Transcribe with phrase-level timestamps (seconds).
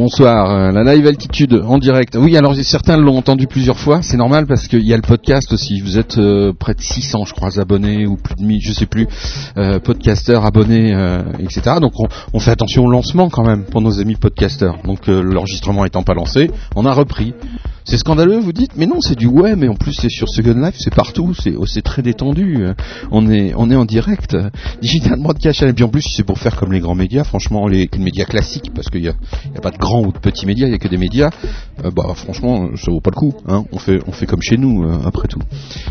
[0.00, 2.16] Bonsoir, euh, la live altitude en direct.
[2.18, 5.52] Oui, alors certains l'ont entendu plusieurs fois, c'est normal parce qu'il y a le podcast
[5.52, 5.78] aussi.
[5.82, 8.86] Vous êtes euh, près de 600, je crois, abonnés ou plus de 1000, je sais
[8.86, 9.06] plus,
[9.58, 10.96] euh, podcasters abonnés,
[11.38, 11.76] etc.
[11.82, 14.78] Donc on, on fait attention au lancement quand même pour nos amis podcasters.
[14.84, 17.34] Donc l'enregistrement étant pas lancé, on a repris.
[17.90, 20.54] C'est scandaleux, vous dites Mais non, c'est du web, mais en plus c'est sur Second
[20.54, 22.58] Life, c'est partout, c'est oh, très détendu.
[22.60, 22.74] euh,
[23.10, 24.36] On est, on est en direct.
[24.80, 27.90] Digital Broadcast, et puis en plus c'est pour faire comme les grands médias, franchement, les,
[27.98, 29.14] médias classiques, parce qu'il y a,
[29.56, 31.30] a pas de grands ou de petits médias, il y a que des médias.
[31.84, 33.34] Euh, bah franchement, ça vaut pas le coup.
[33.48, 33.64] Hein.
[33.72, 35.40] On fait, on fait comme chez nous, euh, après tout.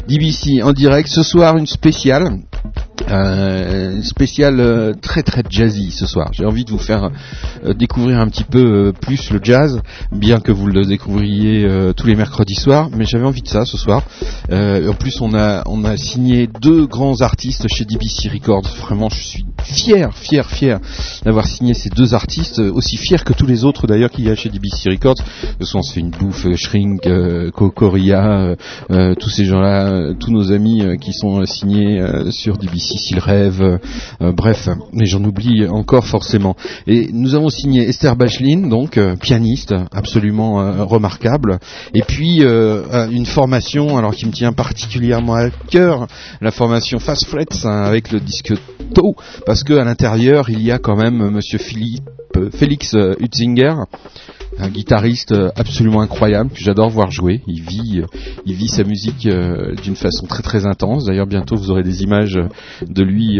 [0.08, 2.40] DBC en direct ce soir, une spéciale.
[3.10, 6.30] Euh, une spéciale euh, très très jazzy ce soir.
[6.34, 7.10] J'ai envie de vous faire
[7.66, 9.82] euh, découvrir un petit peu euh, plus le jazz,
[10.12, 13.66] bien que vous le découvriez euh, tous les mercredis soirs, mais j'avais envie de ça
[13.66, 14.04] ce soir.
[14.52, 18.68] Euh, en plus, on a on a signé deux grands artistes chez DBC Records.
[18.82, 20.80] Vraiment, je suis fier, fier, fier
[21.24, 24.36] d'avoir signé ces deux artistes, aussi fier que tous les autres d'ailleurs qu'il y a
[24.36, 25.16] chez DBC Records.
[25.16, 27.52] De toute on une bouffe, Shrink, euh,
[29.16, 33.78] tous ces gens-là, tous nos amis qui sont signés sur DBC s'ils rêvent, euh,
[34.22, 36.56] euh, bref, mais j'en oublie encore forcément.
[36.88, 41.60] Et nous avons signé Esther Bachelin, donc euh, pianiste, absolument remarquable,
[41.94, 46.08] et puis une formation, alors qui me tient particulièrement à cœur,
[46.42, 48.54] la formation Fast Frets hein, avec le disque
[48.94, 52.10] Toe, parce que à l'intérieur il y a quand même Monsieur Philippe,
[52.54, 53.74] Félix Hutzinger,
[54.58, 57.42] un guitariste euh, absolument incroyable que j'adore voir jouer.
[57.48, 58.06] Il vit, euh,
[58.46, 61.06] il vit sa musique euh, d'une façon très très intense.
[61.06, 62.40] D'ailleurs, bientôt vous aurez des images
[62.88, 63.40] de lui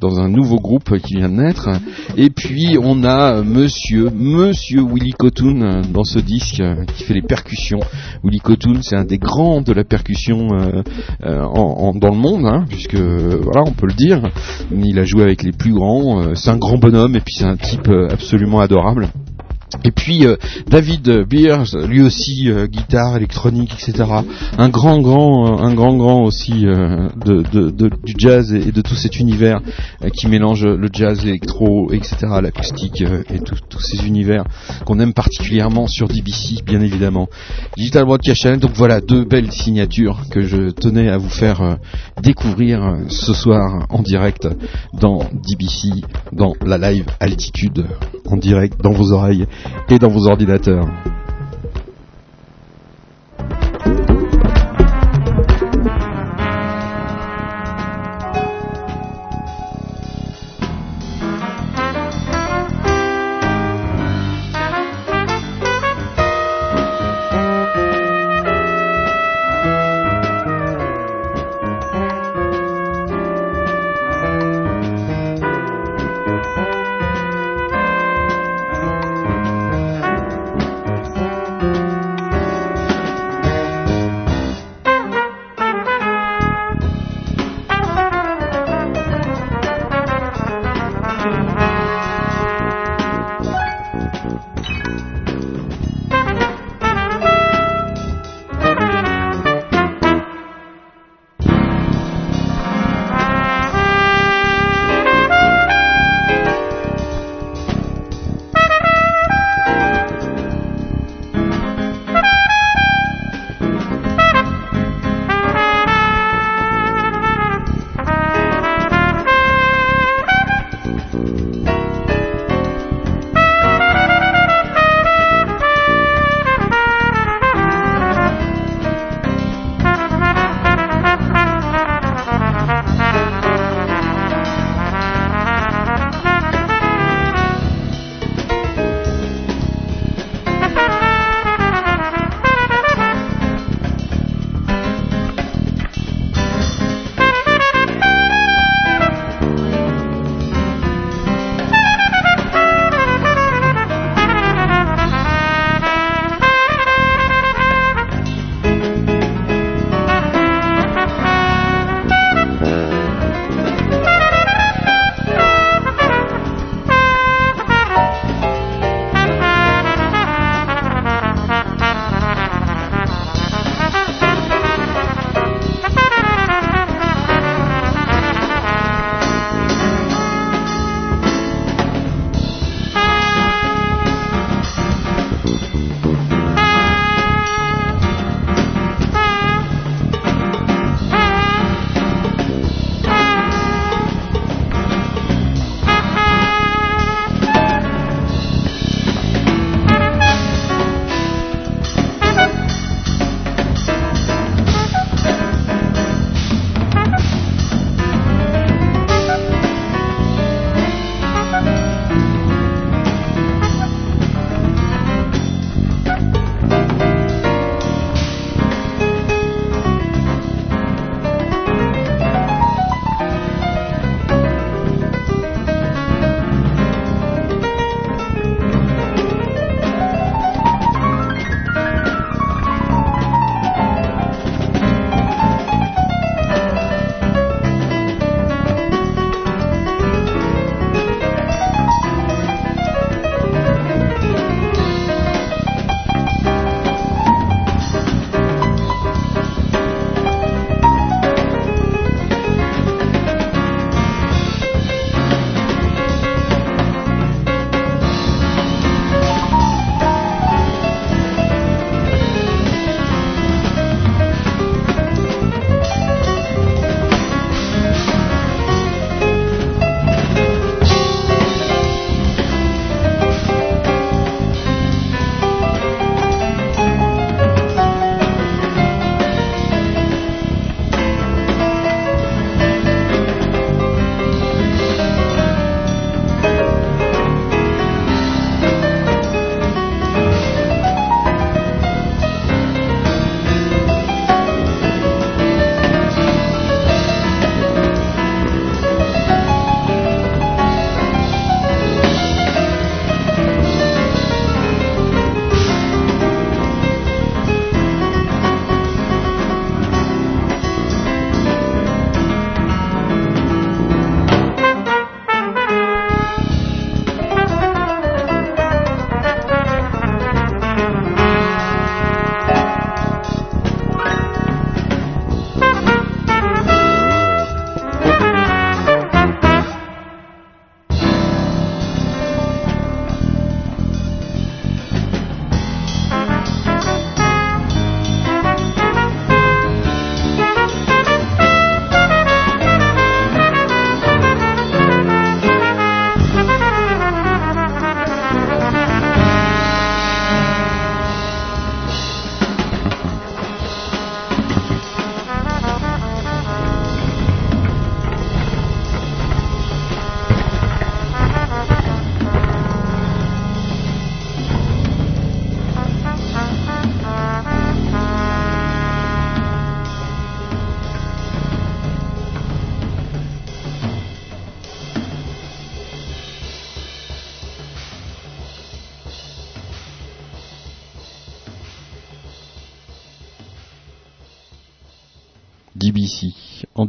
[0.00, 1.68] dans un nouveau groupe qui vient de naître.
[2.16, 6.62] Et puis on a Monsieur, Monsieur Willy Cotoun dans ce disque
[6.96, 7.80] qui fait les percussions.
[8.24, 10.48] Willy Cotoun, c'est un des grands de la percussion
[11.20, 14.20] dans le monde, hein, puisque voilà, on peut le dire.
[14.72, 16.34] Il a joué avec les plus grands.
[16.34, 19.08] c'est un grand bonhomme et puis c'est un type absolument adorable.
[19.84, 24.08] Et puis euh, David Beers, lui aussi euh, guitare électronique, etc.
[24.56, 29.18] Un grand, grand, euh, un grand, grand aussi de, du jazz et, de tout cet
[29.20, 29.60] univers
[30.14, 32.16] qui mélange le jazz, l'électro, etc.
[32.42, 34.44] L'acoustique et tous ces univers
[34.84, 37.28] qu'on aime particulièrement sur DBC, bien évidemment.
[37.76, 38.60] Digital Broadcast Channel.
[38.60, 41.78] Donc voilà deux belles signatures que je tenais à vous faire
[42.22, 44.48] découvrir ce soir en direct
[44.94, 46.02] dans DBC,
[46.32, 47.84] dans la live altitude,
[48.26, 49.46] en direct dans vos oreilles
[49.90, 50.86] et dans vos ordinateurs.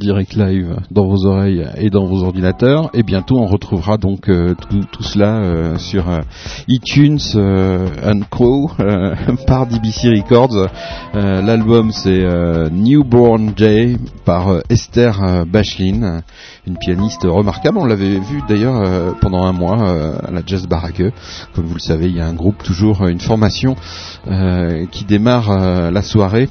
[0.09, 2.89] Direct live dans vos oreilles et dans vos ordinateurs.
[2.95, 6.21] Et bientôt, on retrouvera donc euh, tout, cela euh, sur euh,
[6.67, 8.71] iTunes and Co
[9.45, 10.67] par DBC Records.
[11.13, 12.25] L'album c'est
[12.71, 16.21] Newborn Day par Esther Bachelin,
[16.65, 17.77] une pianiste remarquable.
[17.77, 19.91] On l'avait vu d'ailleurs pendant un mois
[20.27, 21.03] à la Jazz Baraque.
[21.53, 23.75] Comme vous le savez, il y a un groupe toujours une formation
[24.91, 26.49] qui démarre la soirée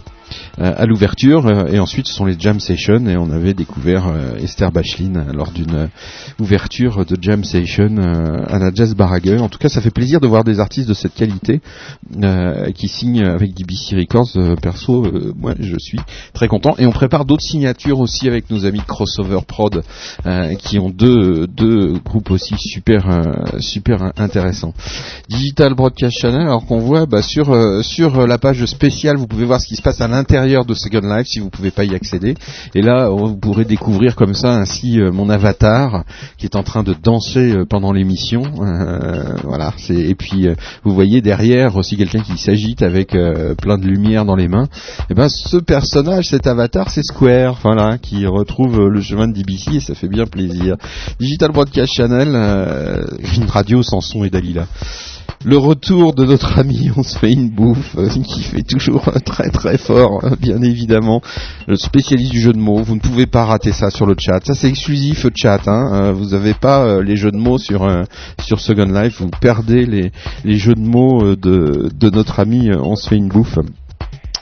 [0.61, 4.37] à l'ouverture euh, et ensuite ce sont les jam sessions et on avait découvert euh,
[4.39, 5.89] Esther Bachelin lors d'une
[6.41, 7.97] ouverture de jam session
[8.47, 9.39] à la Jazz Barague.
[9.41, 11.61] En tout cas, ça fait plaisir de voir des artistes de cette qualité
[12.75, 14.57] qui signent avec DBC Records.
[14.61, 15.99] perso, moi, je suis
[16.33, 19.83] très content et on prépare d'autres signatures aussi avec nos amis Crossover Prod
[20.59, 23.07] qui ont deux deux groupes aussi super
[23.59, 24.75] super intéressants.
[25.29, 27.47] Digital Broadcast Channel, alors qu'on voit bah, sur
[27.83, 31.01] sur la page spéciale, vous pouvez voir ce qui se passe à l'intérieur de Second
[31.01, 32.35] Life si vous pouvez pas y accéder.
[32.75, 36.05] Et là, vous pourrez découvrir comme ça ainsi euh, mon avatar
[36.39, 38.43] qui est en train de danser euh, pendant l'émission.
[38.61, 39.73] Euh, voilà.
[39.91, 40.49] Et puis
[40.85, 44.69] vous voyez derrière aussi quelqu'un qui s'agite avec plein de lumière dans les mains.
[45.11, 49.77] Et ben ce personnage, cet avatar, c'est Square, voilà, qui retrouve le chemin de DBC
[49.77, 50.77] et ça fait bien plaisir.
[51.21, 52.29] Digital Broadcast Channel,
[53.37, 54.67] une radio sans son et Dalila
[55.45, 59.51] le retour de notre ami, on se fait une bouffe, euh, qui fait toujours très
[59.51, 61.23] très fort, hein, bien évidemment.
[61.67, 64.45] Le spécialiste du jeu de mots, vous ne pouvez pas rater ça sur le chat.
[64.45, 65.91] Ça c'est exclusif chat, hein.
[65.93, 67.89] Euh, vous n'avez pas euh, les jeux de mots sur
[68.39, 70.13] Second Life, vous perdez les,
[70.45, 73.59] les jeux de mots de, de notre ami, on se fait une bouffe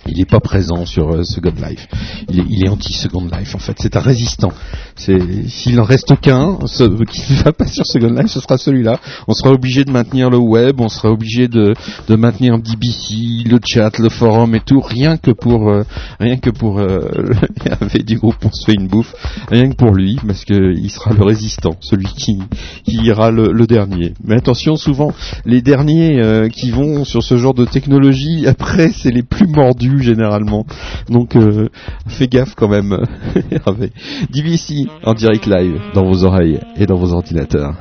[0.08, 1.88] il n'est pas présent sur euh, Second Life.
[2.30, 3.74] Il est, anti-Second Life en fait.
[3.78, 4.52] C'est un résistant.
[4.96, 8.98] S'il en reste aucun ce, qui ne va pas sur Second Life, ce sera celui-là.
[9.28, 11.74] On sera obligé de maintenir le web, on sera obligé de,
[12.08, 15.84] maintenir DBC, le chat, le forum et tout, rien que pour euh,
[16.18, 17.08] rien que pour euh,
[17.80, 19.14] avec du groupe on se fait une bouffe,
[19.50, 22.38] rien que pour lui, parce que il sera le résistant, celui qui
[22.86, 24.14] ira le, dernier.
[24.24, 25.12] Mais attention, souvent
[25.44, 30.64] les derniers qui vont sur ce genre de technologie, après c'est les plus mordus généralement.
[31.08, 31.68] Donc euh,
[32.06, 32.96] fais gaffe quand même.
[34.30, 37.74] DBC en direct live dans vos oreilles et dans vos ordinateurs.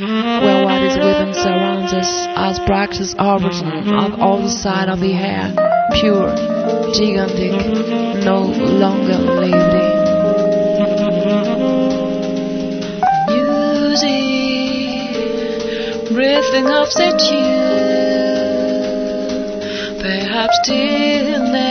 [0.00, 5.52] Well, what is within surrounds us as practice origin on all side of the hair,
[6.00, 6.34] pure,
[6.94, 7.52] gigantic,
[8.24, 8.40] no
[8.80, 9.84] longer lazy.
[13.92, 14.48] Music,
[16.14, 17.61] breathing of the tune.
[20.02, 21.62] Perhaps stillness,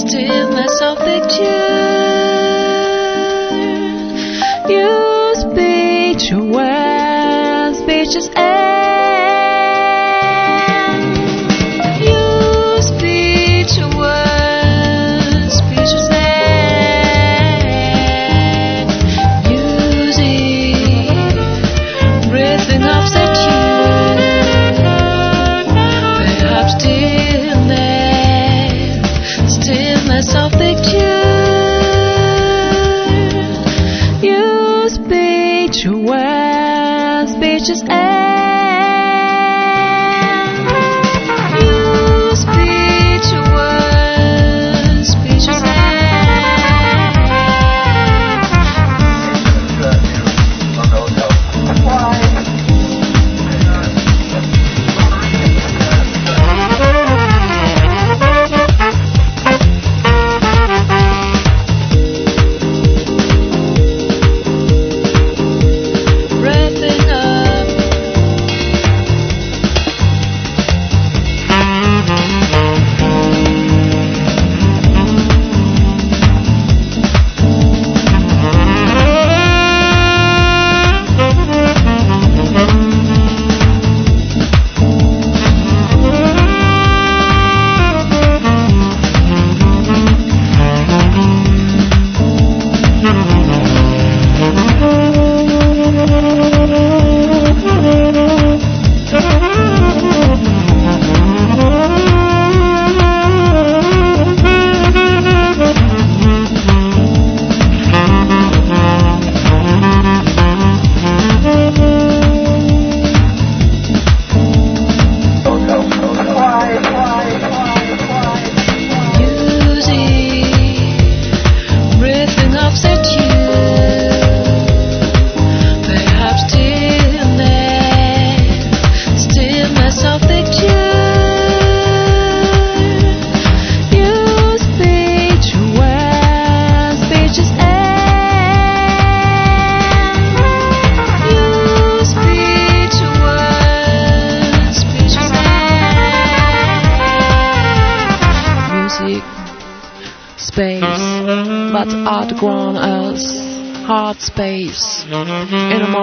[0.00, 1.84] stillness of the tune.
[4.72, 8.30] You speech where speech is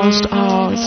[0.02, 0.80] innermost ours,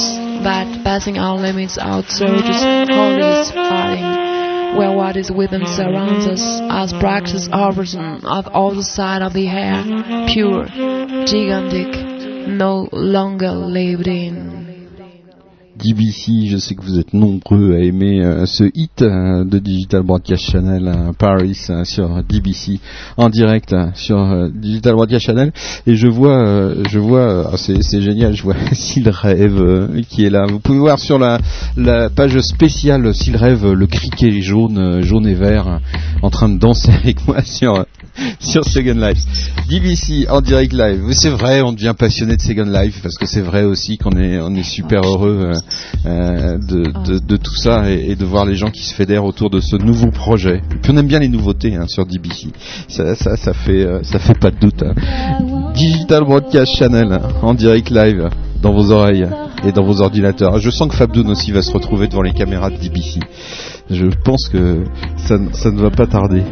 [0.43, 6.93] that passing our limits out surges, holy fighting, where what is within surrounds us, as
[6.93, 9.83] practice origin of all the side of the hair,
[10.27, 10.67] pure,
[11.27, 14.44] gigantic, no longer lived in.
[15.85, 20.03] DBC, je sais que vous êtes nombreux à aimer euh, ce hit euh, de Digital
[20.03, 22.81] Broadcast Channel euh, Paris sur DBC
[23.19, 25.53] en direct sur Digital Broadcast Channel
[25.87, 30.47] et je vois je vois ah, c'est génial, je vois S'il rêve qui est là.
[30.49, 31.39] Vous pouvez voir sur la,
[31.77, 35.81] la page spéciale S'il rêve le criquet jaune jaune et vert
[36.23, 37.85] en train de danser avec moi sur
[38.41, 39.19] sur Second Life.
[39.69, 41.03] DBC en direct live.
[41.13, 44.39] C'est vrai, on devient passionné de Second Life parce que c'est vrai aussi qu'on est
[44.39, 45.53] on est super heureux
[46.07, 49.61] euh, de, de, tout ça et, de voir les gens qui se fédèrent autour de
[49.61, 50.63] ce nouveau projet.
[50.83, 52.49] puis on aime bien les nouveautés hein, sur DBC.
[52.89, 54.83] Ça, ça, ça fait euh, ça fait pas de doute.
[54.83, 54.95] Hein.
[55.75, 58.29] Digital Broadcast Channel en direct live
[58.61, 59.29] dans vos oreilles
[59.65, 60.59] et dans vos ordinateurs.
[60.59, 63.21] Je sens que Fabdoun aussi va se retrouver devant les caméras de DBC.
[63.91, 64.85] Je pense que
[65.17, 66.43] ça, ça ne va pas tarder.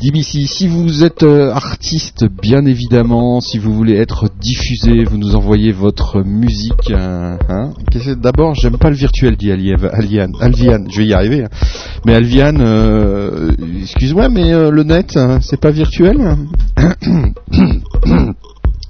[0.00, 5.36] DBC, si vous êtes euh, artiste, bien évidemment, si vous voulez être diffusé, vous nous
[5.36, 6.90] envoyez votre musique.
[6.90, 7.72] Euh, hein.
[8.16, 10.32] D'abord, j'aime pas le virtuel, dit Alvian.
[10.40, 11.44] Alvian, je vais y arriver.
[11.44, 11.48] Hein.
[12.06, 13.50] Mais Alvian, euh,
[13.82, 16.16] excuse-moi, mais le net, hein, c'est pas virtuel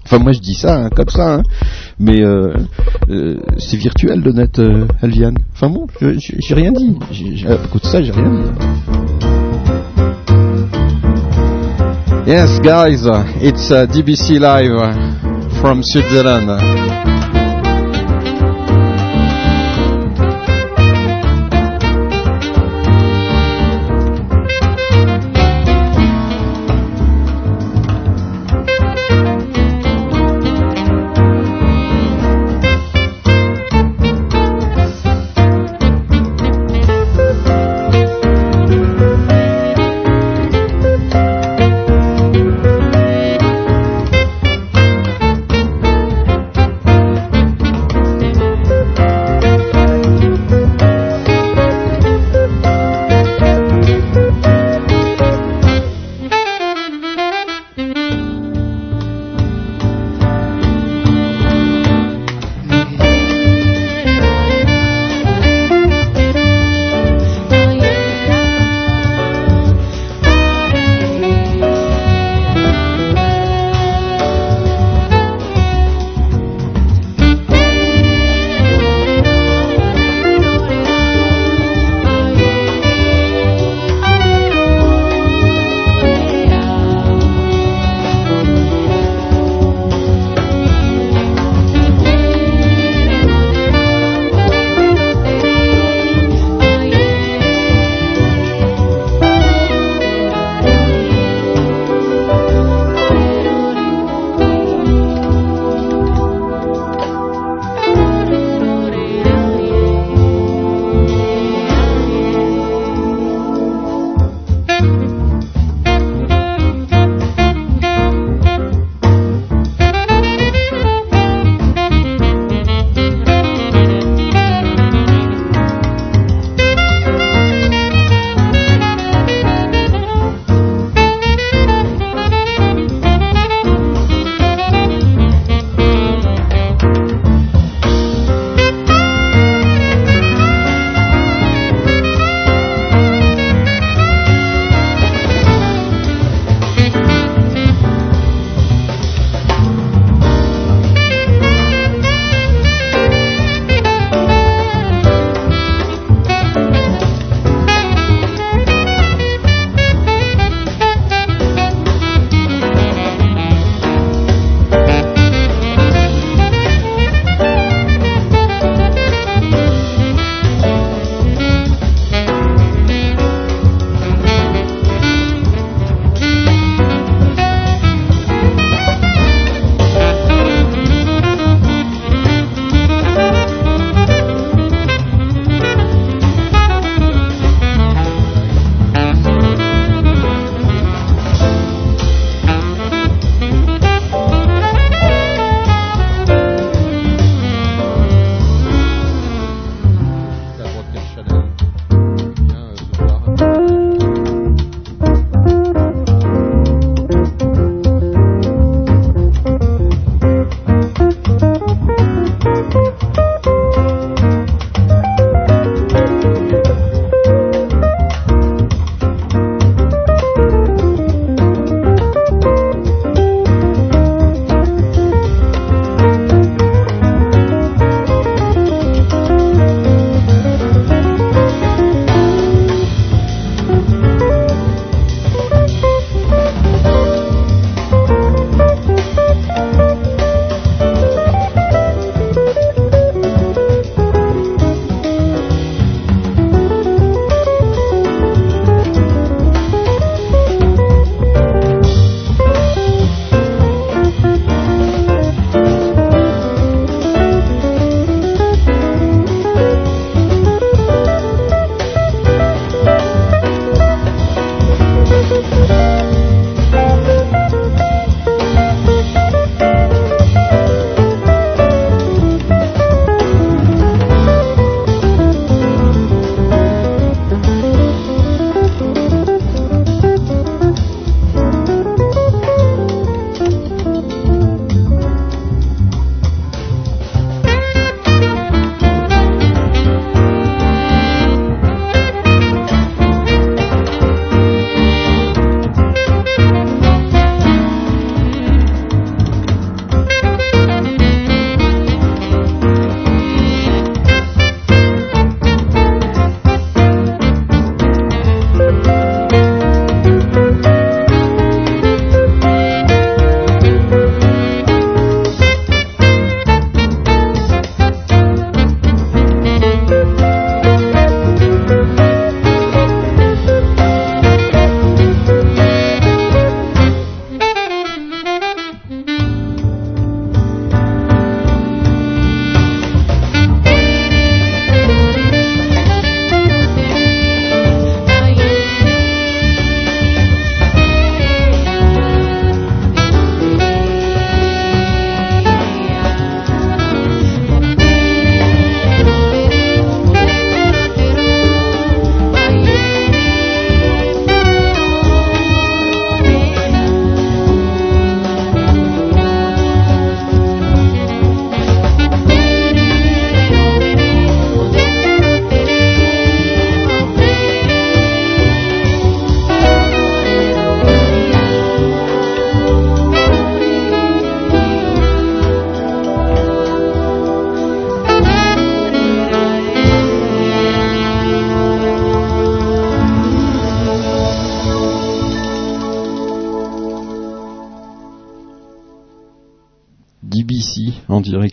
[0.07, 1.43] Enfin, moi, je dis ça comme ça,
[1.99, 2.23] mais
[3.59, 4.61] c'est virtuel le net,
[5.03, 5.35] Alvian.
[5.55, 6.97] Enfin bon, j'ai rien dit.
[7.65, 9.40] Écoute ça, j'ai rien dit.
[12.31, 13.03] Yes, guys,
[13.43, 16.80] it's uh, DBC Live uh, from Switzerland.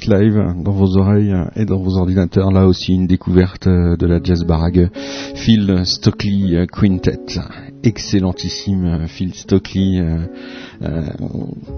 [0.08, 2.52] Live dans vos oreilles et dans vos ordinateurs.
[2.52, 4.90] Là aussi une découverte de la jazz barague.
[5.36, 7.40] Phil Stockley Quintet.
[7.84, 10.02] Excellentissime Phil Stockley.
[10.84, 11.02] Euh,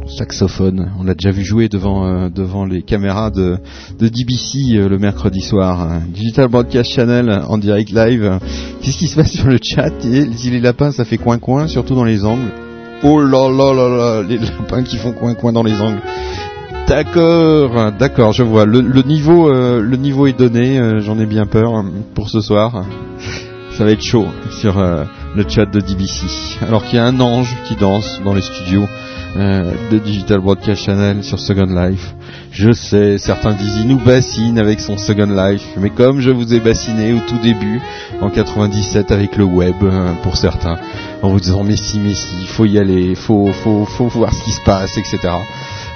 [0.07, 0.91] saxophone.
[0.99, 3.57] On l'a déjà vu jouer devant, euh, devant les caméras de,
[3.97, 6.01] de DBC le mercredi soir.
[6.13, 8.39] Digital Broadcast Channel en direct live.
[8.81, 9.93] Qu'est-ce qui se passe sur le chat?
[10.03, 12.51] Et, Les lapins, ça fait coin-coin, surtout dans les angles.
[13.03, 16.01] Oh là là là là, les lapins qui font coin-coin dans les angles.
[16.89, 18.65] D'accord, d'accord, je vois.
[18.65, 20.79] Le, niveau, euh, le niveau est donné.
[20.79, 22.83] Euh, j'en ai bien peur hein, pour ce soir.
[23.77, 24.25] Ça va être chaud
[24.59, 25.03] sur euh,
[25.35, 26.25] le chat de DBC.
[26.67, 28.87] Alors qu'il y a un ange qui danse dans les studios
[29.35, 32.15] de Digital Broadcast Channel sur Second Life.
[32.51, 36.51] Je sais, certains disent il nous bassine avec son Second Life, mais comme je vous
[36.55, 37.79] ai bassiné au tout début,
[38.21, 39.75] en 97 avec le web,
[40.23, 40.79] pour certains,
[41.21, 44.43] en vous disant mais si, mais si, faut y aller, faut, faut, faut voir ce
[44.43, 45.29] qui se passe, etc.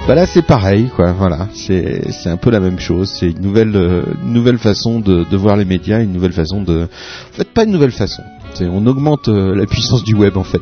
[0.06, 1.12] Bah là c'est pareil, quoi.
[1.12, 3.08] Voilà, c'est c'est un peu la même chose.
[3.08, 6.82] C'est une nouvelle euh, nouvelle façon de, de voir les médias, une nouvelle façon de.
[6.82, 8.22] En fait, pas une nouvelle façon.
[8.52, 10.60] C'est on augmente euh, la puissance du web en fait.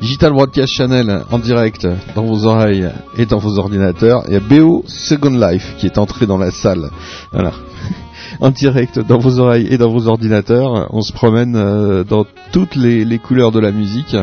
[0.00, 4.24] Digital Broadcast Channel en direct dans vos oreilles et dans vos ordinateurs.
[4.28, 6.88] Il y a BO Second Life qui est entré dans la salle.
[7.32, 7.52] Voilà.
[8.40, 10.88] en direct dans vos oreilles et dans vos ordinateurs.
[10.90, 14.16] On se promène euh, dans toutes les, les couleurs de la musique.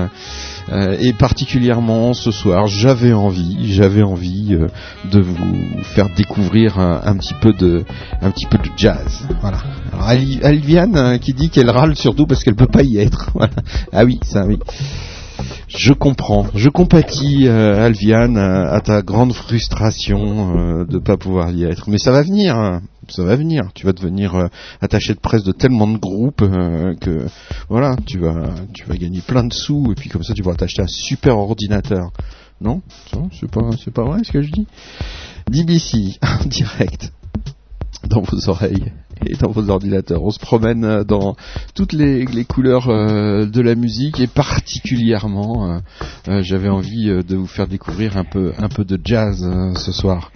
[0.74, 4.68] Euh, et particulièrement ce soir, j'avais envie, j'avais envie euh,
[5.12, 7.86] de vous faire découvrir un, petit peu de,
[8.22, 9.28] un petit peu de jazz.
[9.42, 9.60] Voilà.
[9.92, 13.32] Alors Alviane hein, qui dit qu'elle râle surtout parce qu'elle peut pas y être.
[13.92, 14.58] Ah oui, ça oui.
[15.68, 21.90] Je comprends, je compatis, euh, Alviane, à, ta grande frustration de pas pouvoir y être.
[21.90, 22.82] Mais ça va venir, hein.
[23.10, 23.72] Ça va venir.
[23.74, 24.48] Tu vas devenir euh,
[24.82, 26.44] attaché de presse de tellement de groupes
[27.02, 27.26] que
[27.70, 30.56] voilà, tu vas, tu vas gagner plein de sous et puis comme ça tu pourras
[30.56, 32.12] t'acheter un super ordinateur.
[32.62, 32.82] Non,
[33.39, 34.68] c'est pas, c'est pas vrai ce que je dis?
[35.50, 37.12] DBC en direct
[38.08, 38.92] dans vos oreilles
[39.26, 40.23] et dans vos ordinateurs.
[40.23, 41.36] On se promène euh, dans
[41.76, 45.80] toutes les, couleurs euh, de la musique et particulièrement,
[46.28, 49.45] euh, j'avais envie de vous faire découvrir un peu un peu de jazz
[49.76, 50.32] ce soir.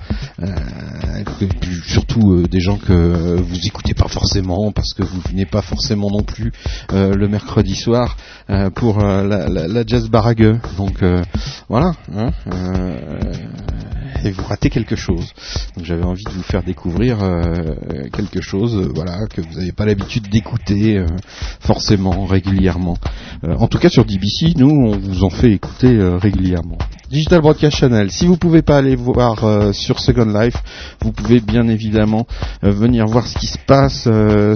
[1.85, 6.23] surtout des gens que vous écoutez pas forcément parce que vous venez pas forcément non
[6.23, 6.51] plus
[6.91, 8.17] le mercredi soir
[8.75, 10.59] pour la, jazz barague.
[10.77, 11.03] Donc
[11.69, 11.91] voilà.
[12.15, 12.31] Hein,
[14.23, 15.33] et vous ratez quelque chose.
[15.75, 17.19] Donc j'avais envie de vous faire découvrir
[18.13, 21.08] quelque chose euh, voilà, que vous n'avez pas l'habitude d'écouter euh,
[21.60, 22.97] forcément régulièrement.
[23.43, 26.80] Euh, en tout cas sur DBC, nous on vous en fait écouter régulièrement.
[27.10, 28.10] Digital Broadcast Channel.
[28.12, 30.58] Si vous pouvez pas aller voir sur Second Life,
[31.01, 32.27] vous pouvez bien évidemment
[32.62, 34.10] venir voir ce qui se passe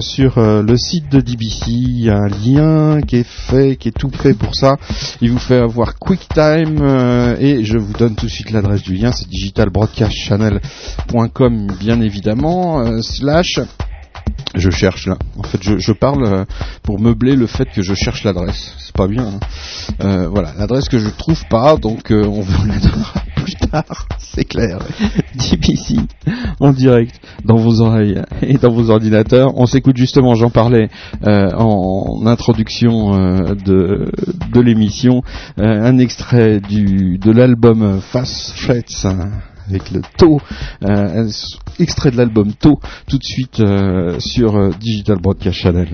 [0.04, 1.70] sur le site de DBC.
[1.70, 4.76] Il y a un lien qui est fait, qui est tout fait pour ça.
[5.22, 9.12] Il vous fait avoir QuickTime et je vous donne tout de suite l'adresse du lien.
[9.12, 13.60] C'est digitalbroadcastchannel.com bien évidemment slash
[14.54, 15.16] je cherche là.
[15.38, 16.44] En fait, je, parle euh,
[16.82, 18.74] pour meubler le fait que je cherche l'adresse.
[18.78, 19.24] C'est pas bien.
[19.24, 19.40] Hein.
[20.00, 24.06] Euh, voilà, l'adresse que je trouve pas, donc euh, on vous la donnera plus tard.
[24.18, 24.78] C'est clair.
[25.34, 25.96] DPC
[26.60, 29.52] en direct dans vos oreilles et dans vos ordinateurs.
[29.56, 30.34] On s'écoute justement.
[30.34, 30.88] J'en parlais
[31.24, 33.10] en introduction
[33.54, 34.10] de
[34.52, 35.22] de l'émission.
[35.56, 39.06] un extrait du de l'album Fast Threats
[39.72, 40.40] avec le taux,
[40.84, 41.28] euh,
[41.78, 45.88] extrait de l'album taux, tout de suite euh, sur euh, Digital Broadcast Channel.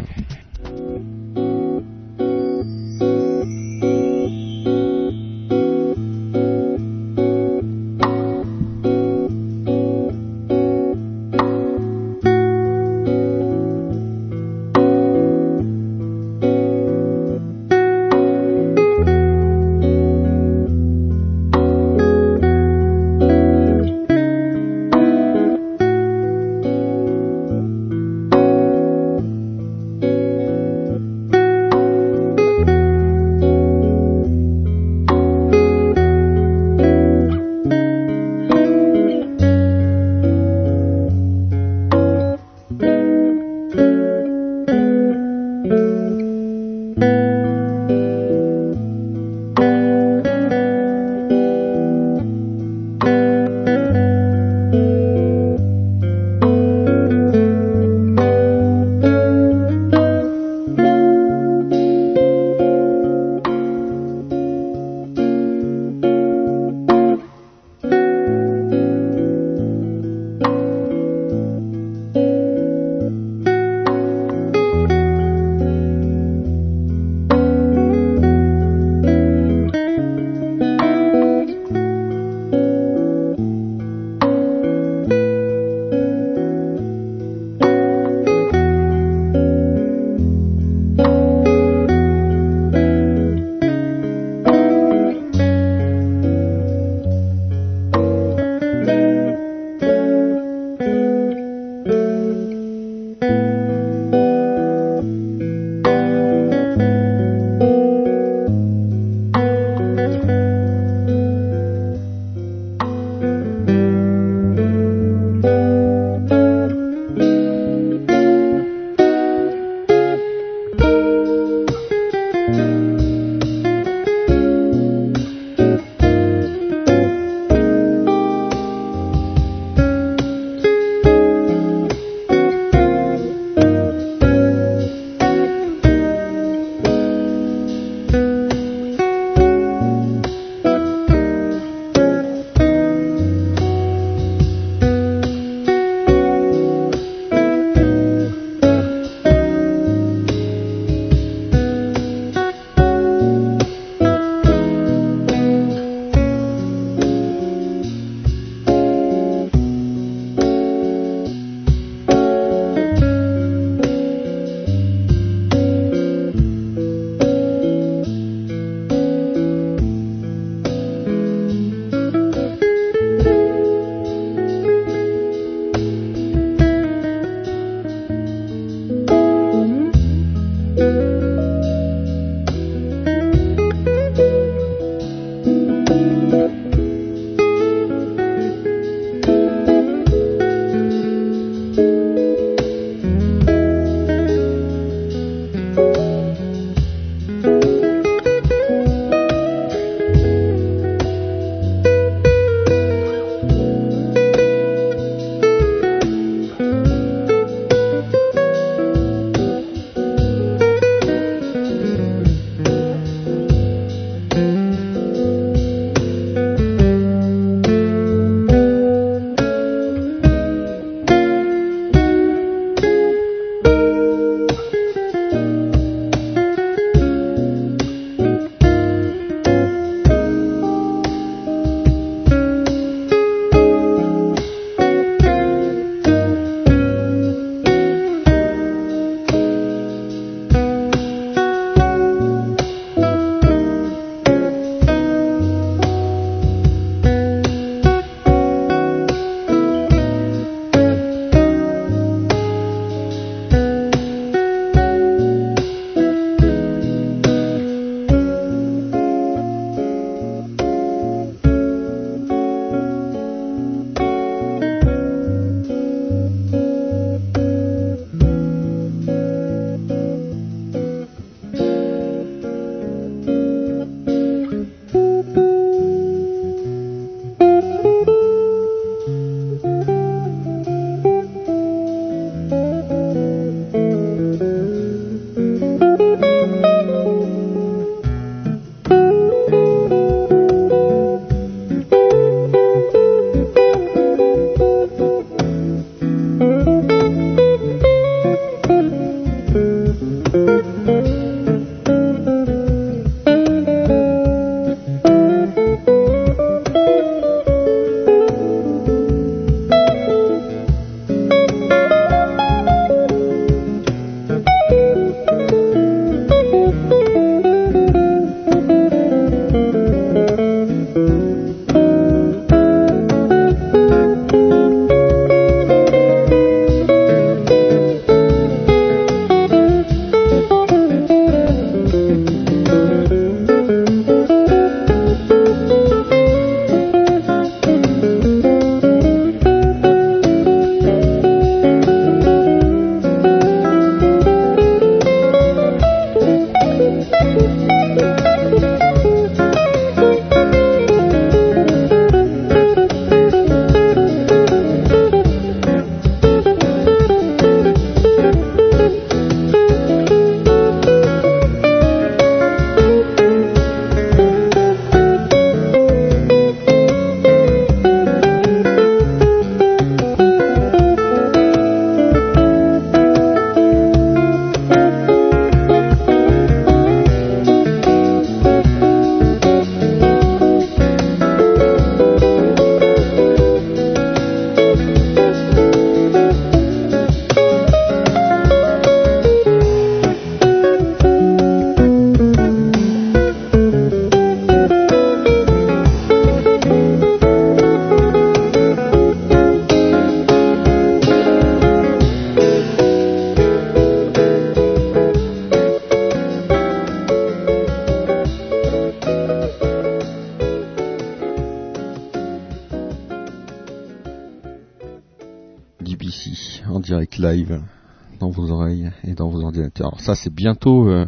[419.80, 421.06] Alors ça c'est bientôt euh,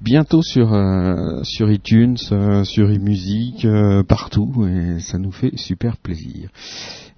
[0.00, 3.66] bientôt sur euh, sur iTunes, euh, sur eMusic,
[4.08, 6.50] partout et ça nous fait super plaisir.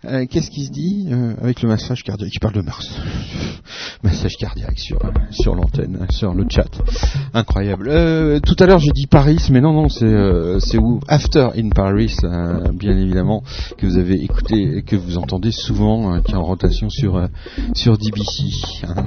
[0.02, 1.08] Qu'est-ce qui se dit
[1.42, 2.30] avec le massage cardiaque?
[2.32, 2.88] Je parle de Mars.
[4.02, 4.98] massage cardiaque sur
[5.30, 6.70] sur l'antenne, sur le chat.
[7.32, 7.88] Incroyable.
[7.88, 11.00] Euh, tout à l'heure j'ai dit Paris, mais non non c'est c'est où?
[11.08, 12.16] After in Paris,
[12.74, 13.42] bien évidemment
[13.78, 17.28] que vous avez écouté que vous entendez souvent, qui est en rotation sur
[17.74, 18.84] sur DBC.
[18.84, 19.06] Hein,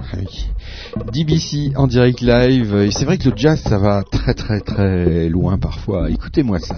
[1.11, 2.75] DBC en direct live.
[2.75, 6.09] Et c'est vrai que le jazz ça va très très très loin parfois.
[6.09, 6.77] Écoutez-moi ça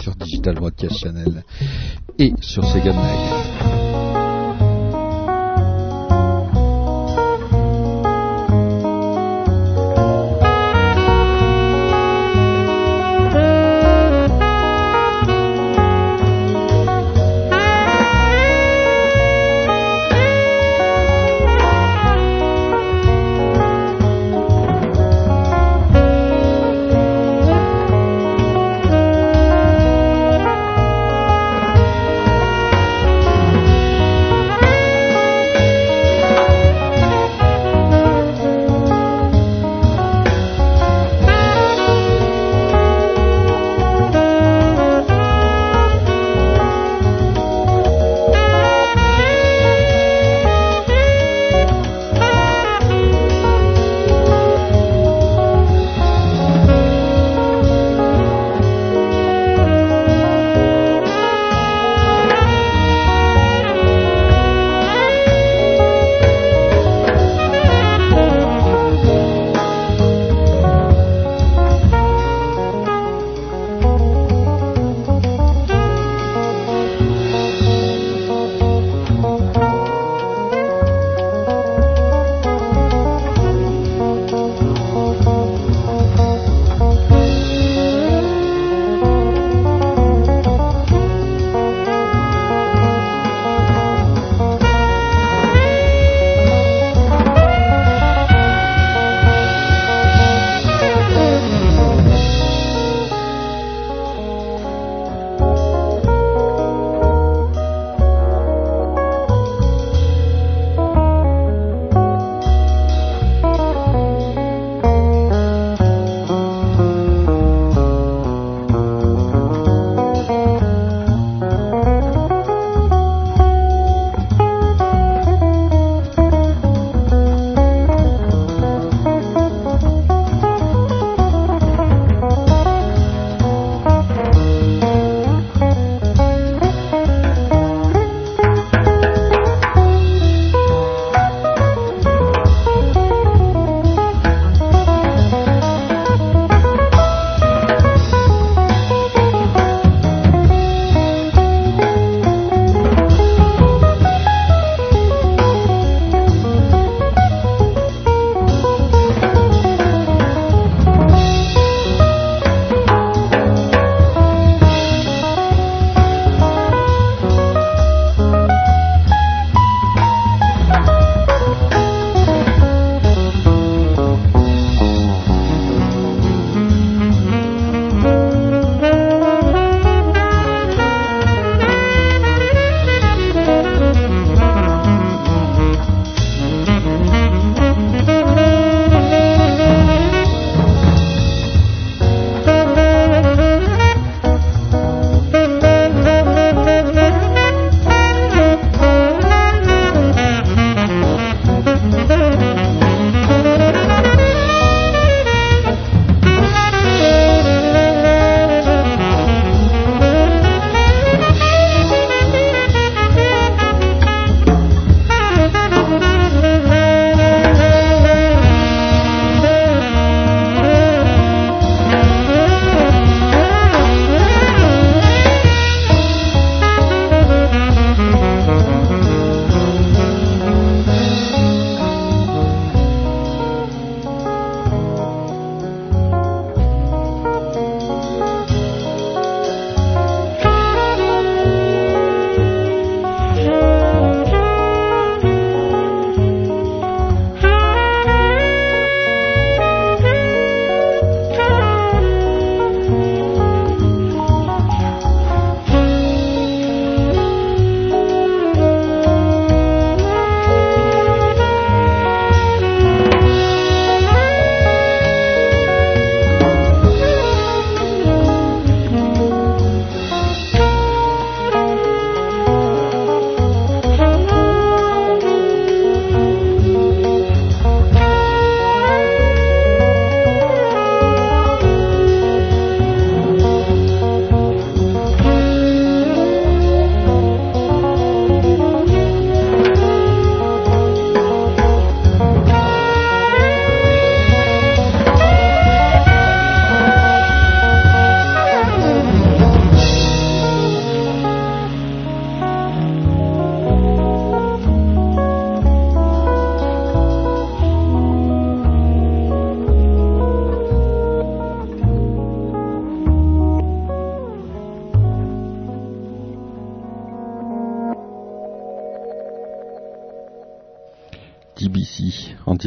[0.00, 1.44] sur Digital Broadcast Channel
[2.18, 3.47] et sur Sega Night.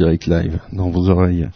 [0.02, 1.48] Direct live dans vos oreilles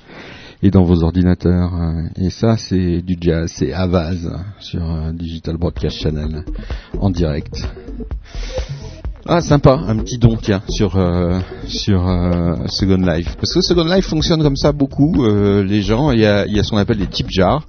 [0.62, 1.72] et dans vos ordinateurs.
[2.16, 4.30] Et ça, c'est du jazz, c'est Avaz
[4.60, 6.44] sur euh, Digital Broadcast Channel
[7.00, 7.66] en direct.
[9.28, 13.82] Ah sympa, un petit don tiens sur euh, sur euh, Second Life parce que Second
[13.82, 16.70] Life fonctionne comme ça beaucoup euh, les gens il y a, il y a ce
[16.70, 17.66] qu'on appelle des tip jars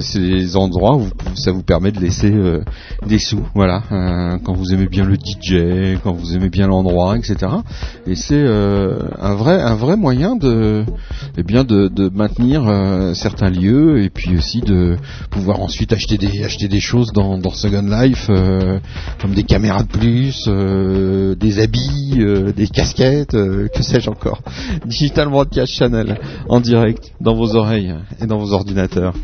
[0.00, 2.32] c'est des endroits où ça vous permet de laisser
[3.04, 3.82] des sous voilà
[4.44, 7.52] quand vous aimez bien le DJ quand vous aimez bien l'endroit etc
[8.10, 10.84] et c'est un vrai un vrai moyen de
[11.38, 12.62] eh bien de, de maintenir
[13.14, 14.96] certains lieux et puis aussi de
[15.30, 18.30] pouvoir ensuite acheter des acheter des choses dans, dans Second Life
[19.20, 24.42] comme des caméras de plus euh, des habits, euh, des casquettes, euh, que sais-je encore.
[24.86, 29.14] Digital Broadcast Channel en direct dans vos oreilles et dans vos ordinateurs.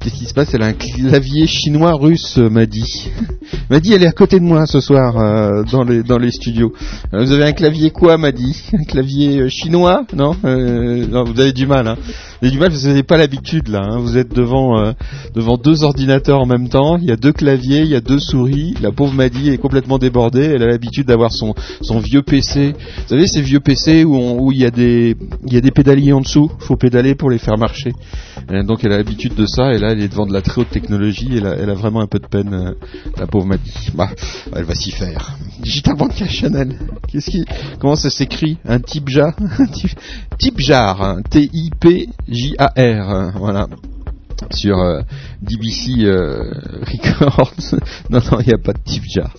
[0.00, 0.54] Qu'est-ce qui se passe?
[0.54, 3.10] Elle a un clavier chinois russe, m'a dit.
[3.70, 6.72] m'a dit elle est à côté de moi ce soir dans les dans les studios.
[7.24, 10.04] Vous avez un clavier quoi, m'a dit Un clavier chinois?
[10.14, 11.86] Non, Vous avez du mal.
[11.88, 11.96] Hein.
[12.42, 13.82] Avez du mal vous n'avez pas l'habitude là.
[13.82, 13.98] Hein.
[13.98, 14.92] Vous êtes devant
[15.34, 16.96] devant deux ordinateurs en même temps.
[16.98, 18.74] Il y a deux claviers, il y a deux souris.
[18.80, 20.44] La pauvre Maddy est complètement débordée.
[20.44, 22.72] Elle a l'habitude d'avoir son, son vieux PC.
[22.72, 25.16] Vous savez, ces vieux PC où, où il y a des,
[25.46, 26.50] il y a des pédaliers en dessous.
[26.60, 27.92] Faut pédaler pour les faire marcher.
[28.64, 29.72] donc elle a l'habitude de ça.
[29.72, 31.28] Et là, elle est devant de la très haute technologie.
[31.36, 32.72] Elle a, elle a vraiment un peu de peine, euh,
[33.18, 33.90] la pauvre Maddy.
[33.94, 34.10] Bah,
[34.54, 35.36] elle va s'y faire.
[35.60, 36.78] Digital Banca Chanel.
[37.08, 37.44] Qu'est-ce qui,
[37.80, 38.58] comment ça s'écrit?
[38.66, 39.34] Un type jar,
[40.38, 41.18] type jar,
[42.26, 43.32] T-I-P-J-A-R.
[43.38, 43.66] Voilà
[44.50, 45.00] sur euh,
[45.42, 46.52] DBC euh,
[46.82, 47.52] Records.
[48.10, 49.32] non, non, il n'y a pas de type jar.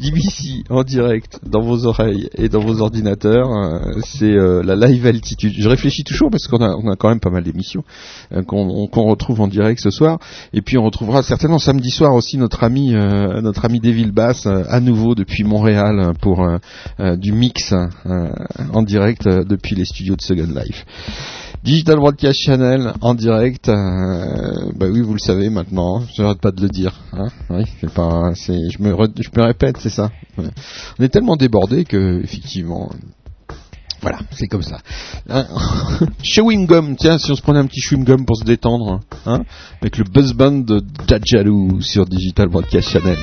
[0.00, 5.54] DBC en direct dans vos oreilles et dans vos ordinateurs, euh, c'est la live altitude.
[5.58, 7.82] Je réfléchis toujours parce qu'on a, quand même pas mal d'émissions
[8.46, 10.18] qu'on, retrouve en direct ce soir.
[10.52, 14.80] Et puis on retrouvera certainement samedi soir aussi notre ami, notre ami Deville Bass à
[14.80, 16.46] nouveau depuis Montréal pour
[17.16, 17.74] du mix
[18.72, 20.84] en direct depuis les studios de Second Life.
[21.64, 23.68] Digital Broadcast Channel en direct.
[23.68, 26.02] Euh, bah oui, vous le savez maintenant.
[26.14, 26.92] Je n'arrête pas de le dire.
[27.12, 30.10] Hein oui, pas, je me, je me répète, c'est ça.
[30.36, 32.90] On est tellement débordé que effectivement.
[34.00, 34.78] Voilà, c'est comme ça.
[35.28, 35.46] Hein
[36.22, 39.42] chewing gum, tiens, si on se prenait un petit chewing gum pour se détendre, hein,
[39.80, 43.18] avec le buzz band de Dajalou sur Digital Broadcast Channel.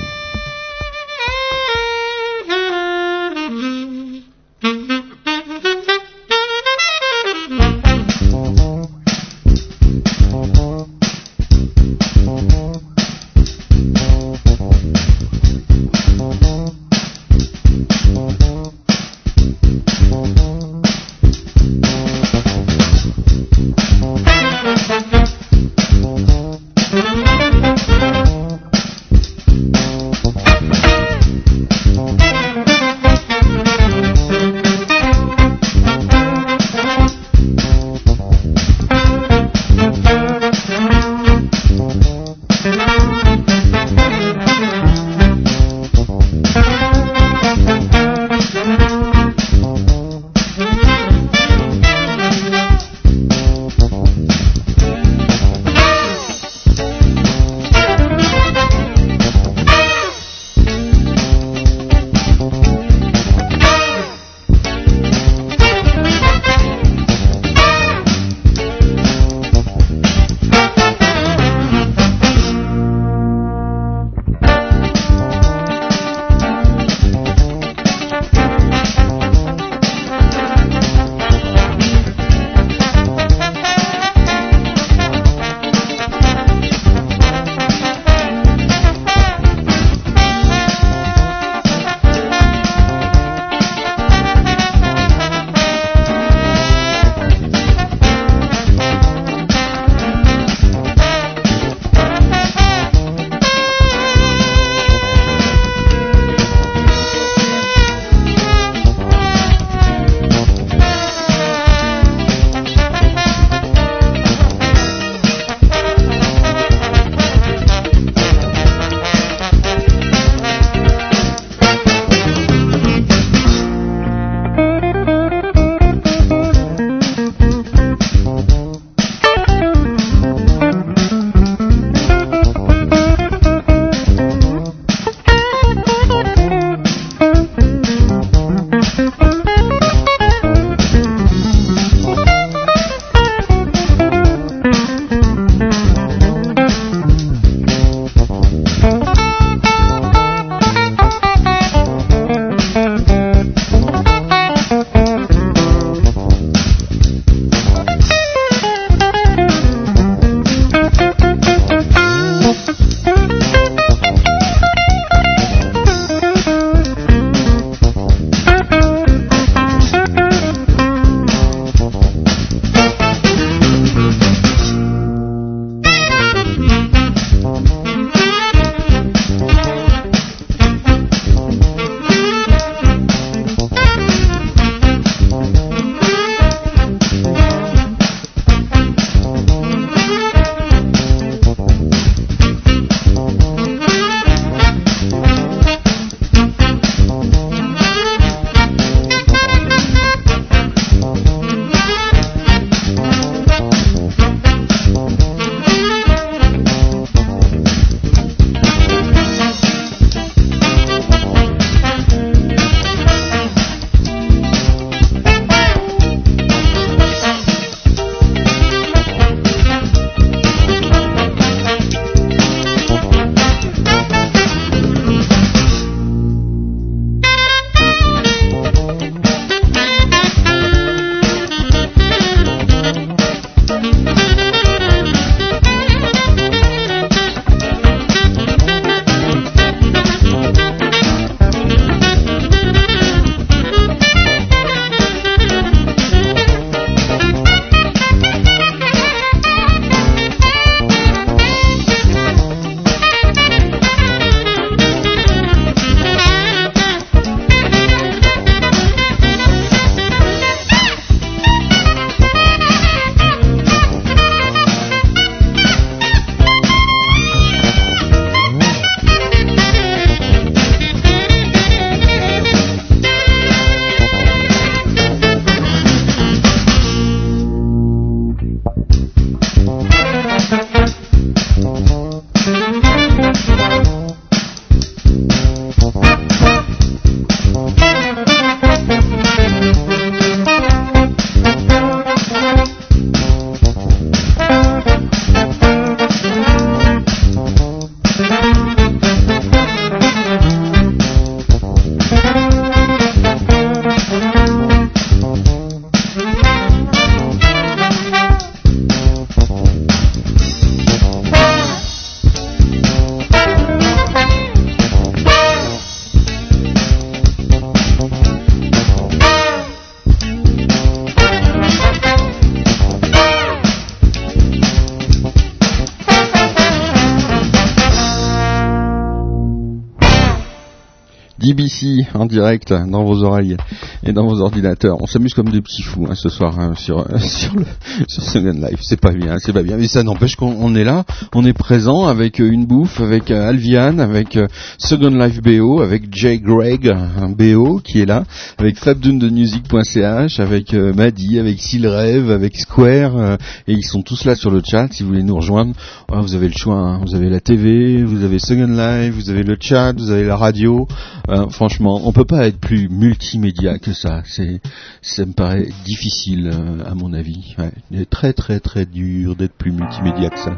[332.26, 333.58] Direct dans vos oreilles
[334.06, 334.98] et dans vos ordinateurs.
[335.02, 337.66] On s'amuse comme des petits fous hein, ce soir hein, sur sur le
[338.08, 338.80] sur Second Life.
[338.82, 339.78] C'est pas bien, c'est pas bien.
[339.78, 341.04] Mais ça n'empêche qu'on est là,
[341.34, 344.48] on est présent avec euh, une bouffe, avec euh, Alvian, avec euh,
[344.78, 346.94] Second Life BO, avec Jay Greg,
[347.38, 348.24] BO qui est là,
[348.58, 353.38] avec Fabdune de Music.ch, avec euh, Maddy, avec Silrev, avec Square,
[353.68, 354.88] et ils sont tous là sur le chat.
[354.92, 355.74] Si vous voulez nous rejoindre,
[356.12, 356.76] ah, vous avez le choix.
[356.76, 357.02] hein.
[357.06, 360.36] Vous avez la TV, vous avez Second Life, vous avez le chat, vous avez la
[360.36, 360.88] radio.
[361.30, 364.22] Euh, franchement, on peut pas être plus multimédia que ça.
[364.26, 364.62] C'est,
[365.02, 367.56] ça me paraît difficile euh, à mon avis.
[367.58, 368.06] Ouais.
[368.06, 370.56] Très très très dur d'être plus multimédia que ça.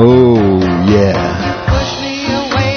[0.00, 1.14] Oh yeah.
[1.66, 2.68] Push me away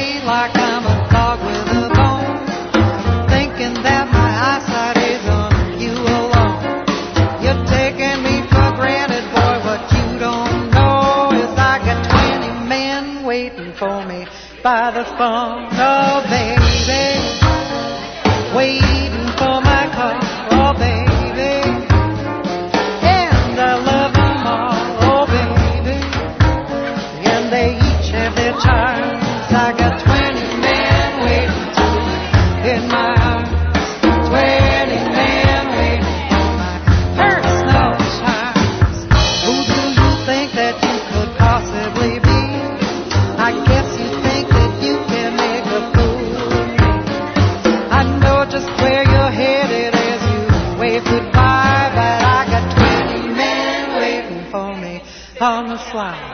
[56.02, 56.31] on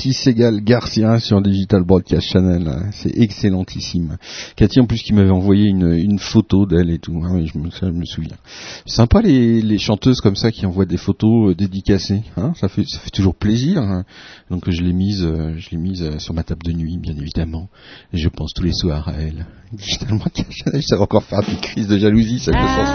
[0.00, 2.86] Cathy Segal Garcia sur Digital Broadcast Channel, hein.
[2.90, 4.16] c'est excellentissime.
[4.56, 7.68] Cathy en plus qui m'avait envoyé une, une photo d'elle et tout, oui, je me,
[7.68, 8.38] ça, je souviens.
[8.86, 13.34] Sympa les, chanteuses comme ça qui envoient des photos euh, dédicacées, hein, ça fait toujours
[13.34, 13.82] plaisir.
[13.82, 14.06] hein.
[14.50, 17.14] Donc je l'ai mise, euh, je l'ai mise euh, sur ma table de nuit, bien
[17.14, 17.68] évidemment.
[18.14, 19.44] Et je pense tous les soirs à elle.
[19.74, 22.88] Digital Broadcast Channel, ça va encore faire des crises de jalousie, ça je le sens.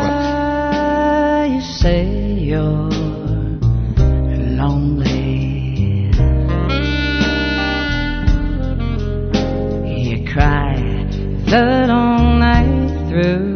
[10.35, 10.75] Cry
[11.47, 13.55] the long night through.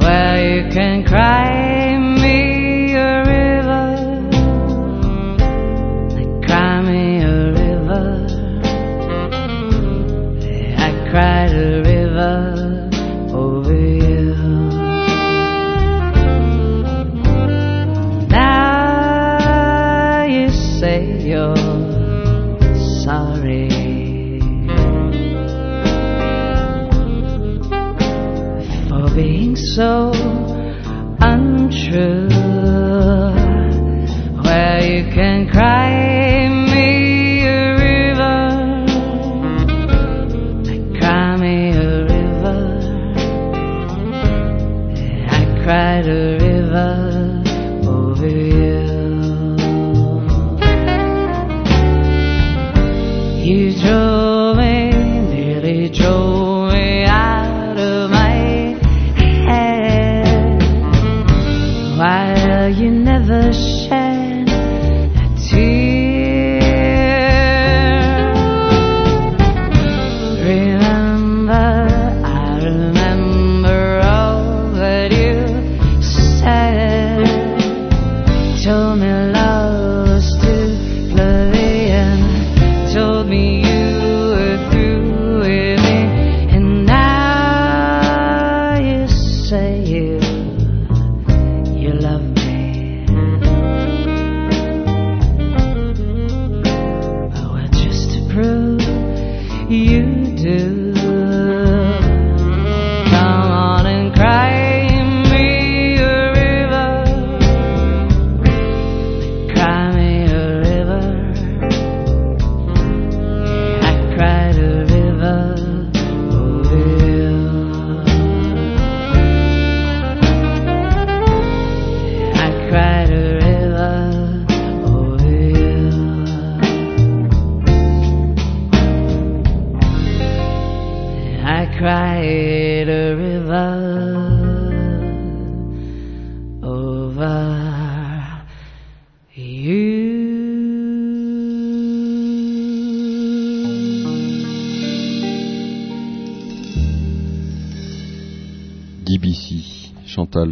[0.00, 3.88] Well, you can cry me a river.
[6.16, 8.06] Like, cry me a river.
[10.78, 11.83] I cried a river
[29.74, 30.12] so
[31.18, 32.28] untrue
[34.44, 36.03] where you can cry.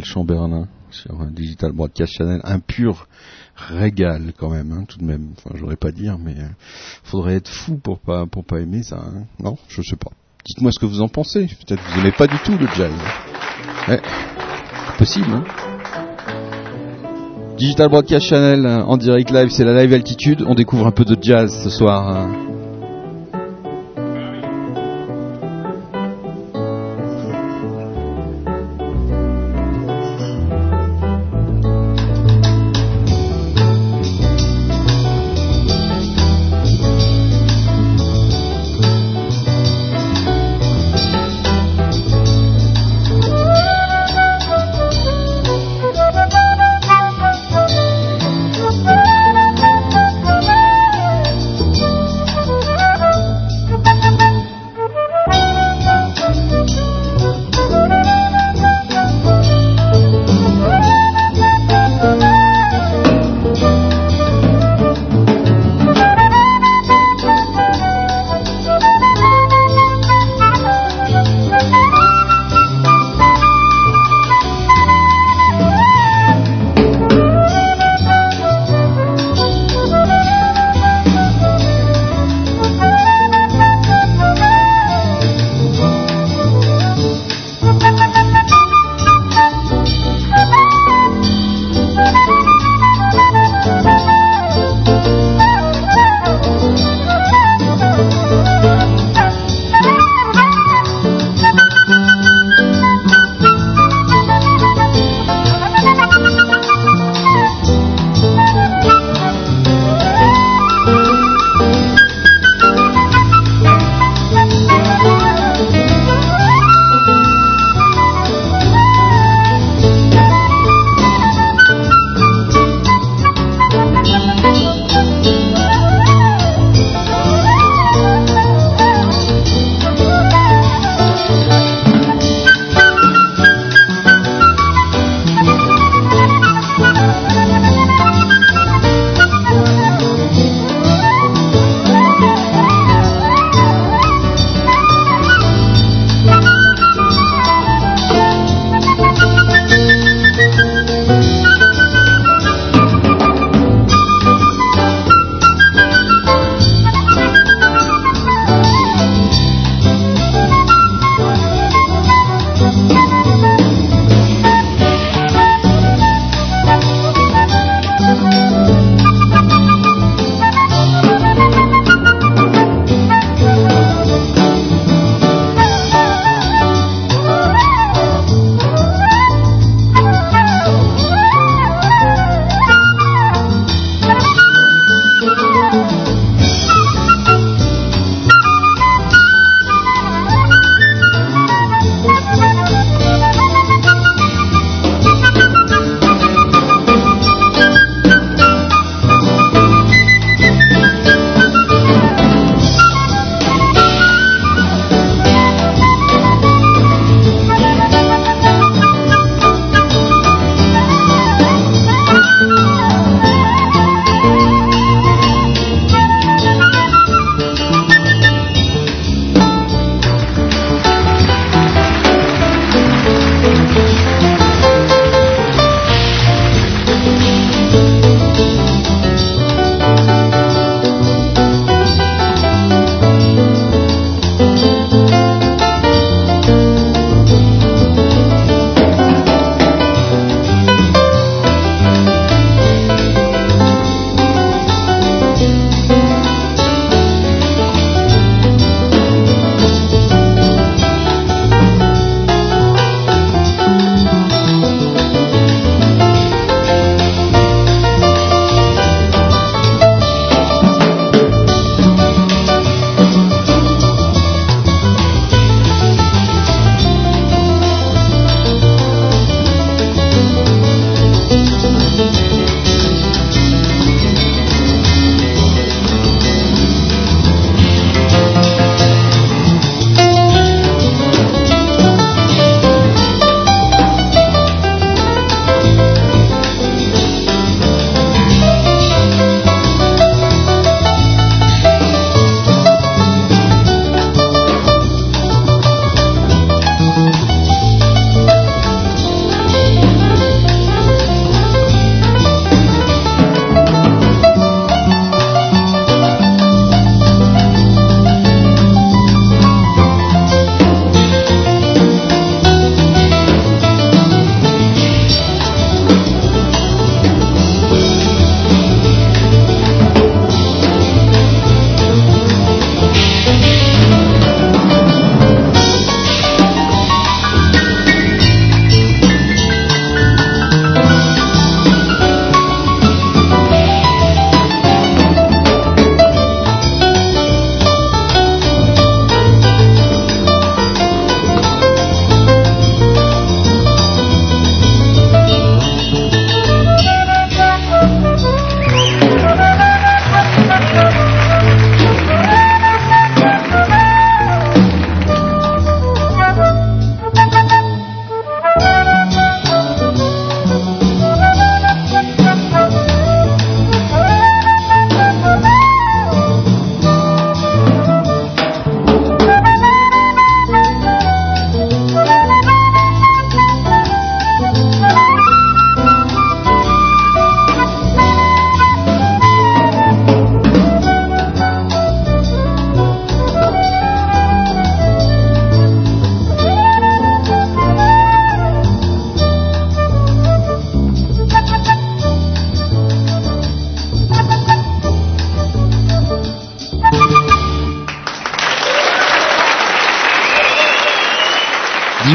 [0.01, 3.07] Chantal Chamberlain sur un Digital Broadcast Channel, un pur
[3.55, 5.29] régal quand même, hein, tout de même.
[5.55, 6.47] J'aurais pas dire, mais euh,
[7.03, 8.97] faudrait être fou pour pas pour pas aimer ça.
[8.97, 9.25] hein.
[9.39, 10.11] Non, je sais pas.
[10.45, 11.45] Dites-moi ce que vous en pensez.
[11.45, 12.91] Peut-être que vous aimez pas du tout le jazz.
[13.87, 14.01] Ouais,
[14.97, 15.31] possible.
[15.31, 15.43] Hein
[17.57, 20.43] Digital Broadcast Channel en direct live, c'est la live altitude.
[20.47, 22.27] On découvre un peu de jazz ce soir.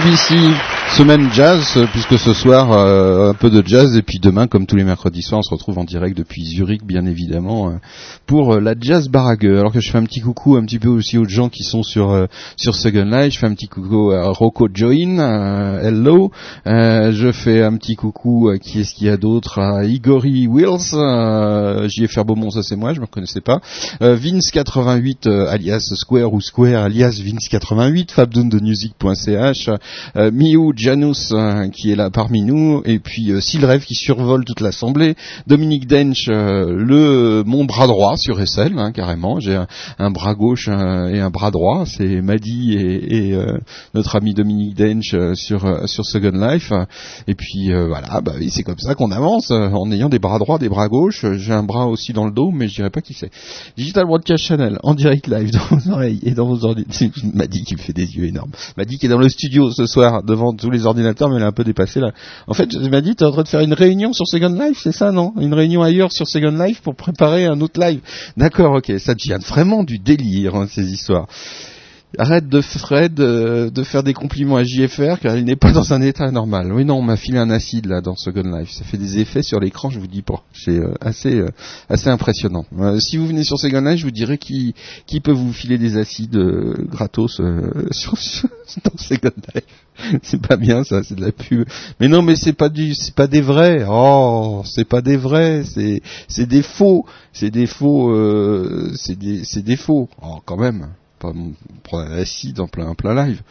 [0.09, 0.68] BBC,
[0.99, 4.75] semaine jazz, puisque ce soir euh, un peu de jazz et puis demain, comme tous
[4.75, 7.75] les mercredis soirs, on se retrouve en direct depuis Zurich, bien évidemment, euh,
[8.27, 9.47] pour euh, la jazz barague.
[9.47, 11.85] Alors que je fais un petit coucou un petit peu aussi aux gens qui sont
[11.85, 12.27] sur
[12.57, 13.35] sur Second Life.
[13.35, 16.33] Je fais un petit coucou à Rocco Join, hello.
[16.67, 20.95] Je fais un petit coucou à qui est-ce qu'il y a d'autre à Igori Wills.
[20.95, 23.61] Euh, fait Beaumont, ça c'est moi, je me connaissais pas.
[24.03, 29.71] Euh, Vince 88 euh, alias Square ou Square alias Vince 88, fabdoonthemusic.ch,
[30.17, 34.47] euh, Miu Janus euh, qui est là parmi nous, et puis euh, Silrev qui survole
[34.47, 35.17] toute l'assemblée,
[35.47, 39.39] Dominique Dench, euh, le mon bras droit sur SL, hein, carrément.
[39.39, 39.63] J'ai
[39.99, 43.59] un, bras gauche euh, et un bras droit, c'est Maddy et, et, euh,
[43.93, 46.73] notre ami Dominique Dench euh, sur euh, sur Second Life.
[47.27, 50.39] Et puis euh, voilà, bah, c'est comme ça qu'on avance euh, en ayant des bras
[50.39, 51.27] droits, des bras gauches.
[51.35, 53.31] J'ai un bras aussi dans le dos, mais je dirais pas qui c'est.
[53.77, 57.11] Digital Broadcast Channel en direct live dans vos oreilles et dans vos ordinateurs.
[57.35, 58.53] Maddy qui me fait des yeux énormes.
[58.79, 61.47] Maddy qui est dans le studio ce soir devant tous les ordinateurs, mais elle est
[61.47, 62.13] un peu dépassée là.
[62.47, 65.13] En fait, Maddy, t'es en train de faire une réunion sur Second Life, c'est ça,
[65.13, 65.33] non?
[65.41, 68.01] Une réunion ailleurs sur Second Life pour préparer un autre live.
[68.37, 71.27] D'accord, ok, ça devient vraiment du délire hein, ces histoires.
[72.17, 75.93] Arrête de Fred euh, de faire des compliments à JFR car il n'est pas dans
[75.93, 76.73] un état normal.
[76.73, 78.71] Oui non, on m'a filé un acide là dans Second Life.
[78.71, 80.43] Ça fait des effets sur l'écran, je vous dis pas.
[80.55, 81.51] C'est euh, assez euh,
[81.91, 82.65] assez impressionnant.
[82.99, 84.75] Si vous venez sur Second Life, je vous dirai qui
[85.07, 86.39] qui peut vous filer des acides
[86.91, 87.43] gratos
[87.91, 88.15] sur,
[88.85, 90.21] dans Second Life.
[90.23, 91.69] C'est pas bien ça, c'est de la pub.
[92.01, 93.85] Mais non, mais c'est pas du c'est pas des vrais.
[93.87, 97.05] Oh, c'est pas des vrais, c'est c'est des faux,
[97.35, 98.15] c'est des faux
[98.95, 100.09] c'est des c'est des faux.
[100.23, 100.89] Oh, quand même
[101.19, 101.33] pas
[101.85, 103.43] prendre un acide en plein, en plein live.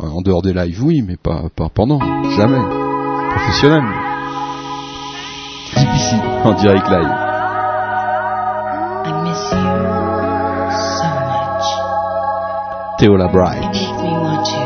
[0.00, 1.98] Euh, En dehors des lives, oui, mais pas, pas pendant.
[2.36, 2.62] Jamais.
[3.30, 3.82] Professionnel.
[5.74, 7.10] BBC, en direct live.
[9.04, 9.58] I miss you
[10.96, 11.66] so much.
[12.98, 13.58] Théo Labraille.
[13.58, 14.60] It makes me want to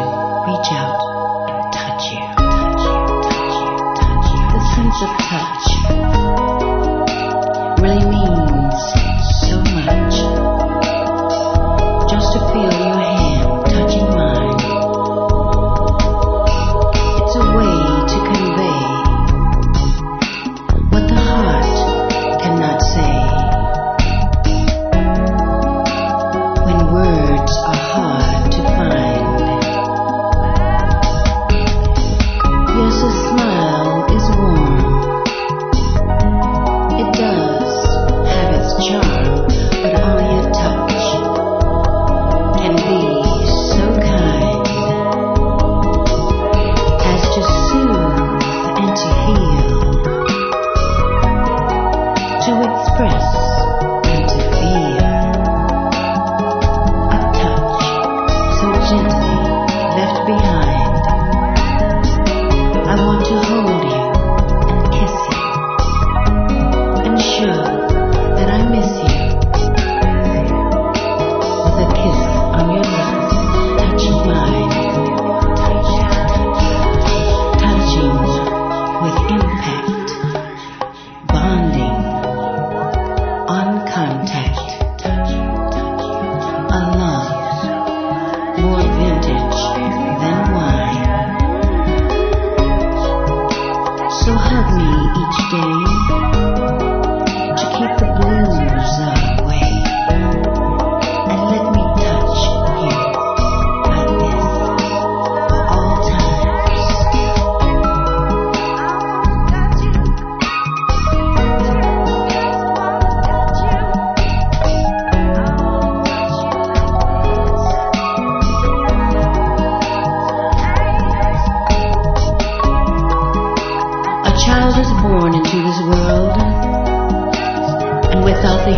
[0.46, 1.00] reach out
[1.48, 4.40] and touch you, touch you, touch you, touch you.
[4.52, 5.64] The sense of touch
[7.80, 8.80] really means
[9.48, 10.41] so much.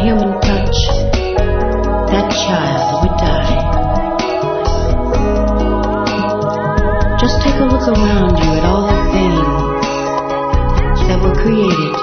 [0.05, 0.79] Human touch,
[2.13, 3.57] that child would die.
[7.19, 9.41] Just take a look around you at all the things
[11.09, 11.97] that were created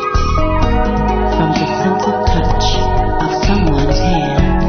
[1.38, 2.66] from the simple touch
[3.22, 4.66] of someone's hand.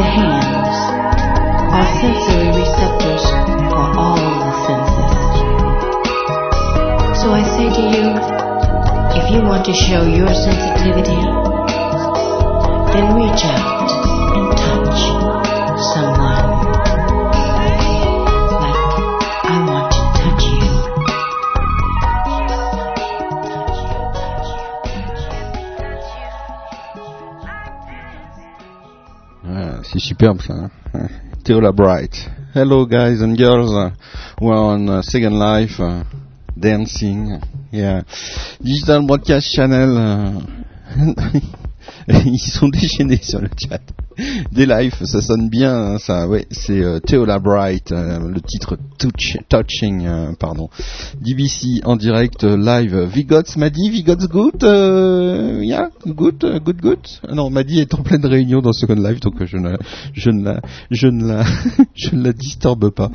[0.00, 0.76] The hands
[1.76, 3.24] are sensory receptors
[3.68, 5.12] for all the senses.
[7.20, 8.45] So I say to you,
[9.28, 11.18] if you want to show your sensitivity,
[12.94, 13.90] then reach out
[14.36, 15.00] and touch
[15.90, 16.46] someone
[18.62, 18.78] like
[19.42, 21.76] I want to touch you.
[29.44, 30.54] Ouais, c'est superbe ça.
[30.54, 30.70] hein.
[30.94, 31.72] Ouais.
[31.72, 32.28] Bright.
[32.54, 33.70] Hello guys and girls,
[34.40, 36.02] we're on uh, Second Life, uh,
[36.58, 37.38] dancing,
[37.70, 38.02] yeah.
[38.60, 39.90] Digital Broadcast Channel,
[40.96, 41.40] uh,
[42.26, 43.80] ils sont déchaînés sur le chat.
[44.50, 48.78] Des lives, ça sonne bien, hein, ça, ouais, c'est euh, Teola Bright, euh, le titre
[48.98, 50.68] Touch, Touching, euh, pardon.
[51.20, 53.08] DBC en direct, euh, live.
[53.12, 56.98] Vigots m'a dit, Vigots good, euh, yeah, good, good, good.
[57.32, 59.76] Non, Maddy est en pleine réunion dans Second Life, donc je ne,
[60.14, 61.44] je ne la, je ne la,
[61.94, 63.10] je ne la disturbe pas.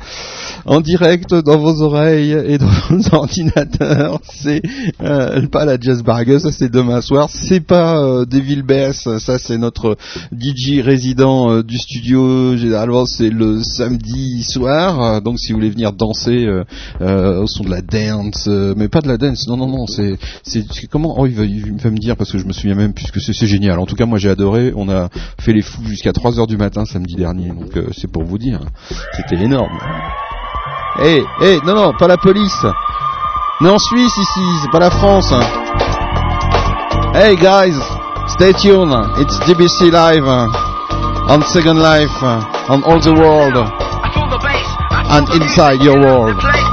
[0.64, 4.62] En direct dans vos oreilles et dans vos ordinateurs, c'est
[4.98, 7.28] pas la Jazz Bargue, ça c'est demain soir.
[7.30, 9.96] C'est pas Devil Bass, ça c'est notre
[10.32, 12.56] DJ résident du studio.
[12.56, 16.64] Généralement c'est le samedi soir, donc si vous voulez venir danser euh,
[17.00, 19.86] euh, au son de la dance, euh, mais pas de la dance, non non non,
[19.86, 23.20] c'est c'est comment Oh il va, me dire parce que je me souviens même puisque
[23.20, 23.78] c'est génial.
[23.78, 24.72] En tout cas moi j'ai adoré.
[24.76, 25.08] On a
[25.40, 28.60] fait les fous jusqu'à 3 heures du matin samedi dernier, donc c'est pour vous dire.
[29.16, 29.78] C'était énorme.
[31.02, 32.66] Eh, eh, non, non, pas la police.
[33.60, 35.32] On en Suisse ici, c'est pas la France.
[35.32, 35.40] hein.
[37.14, 37.76] Hey guys,
[38.26, 38.92] stay tuned.
[39.18, 40.48] It's DBC Live uh,
[41.28, 43.54] on Second Life uh, on all the world
[45.12, 46.71] and inside your world.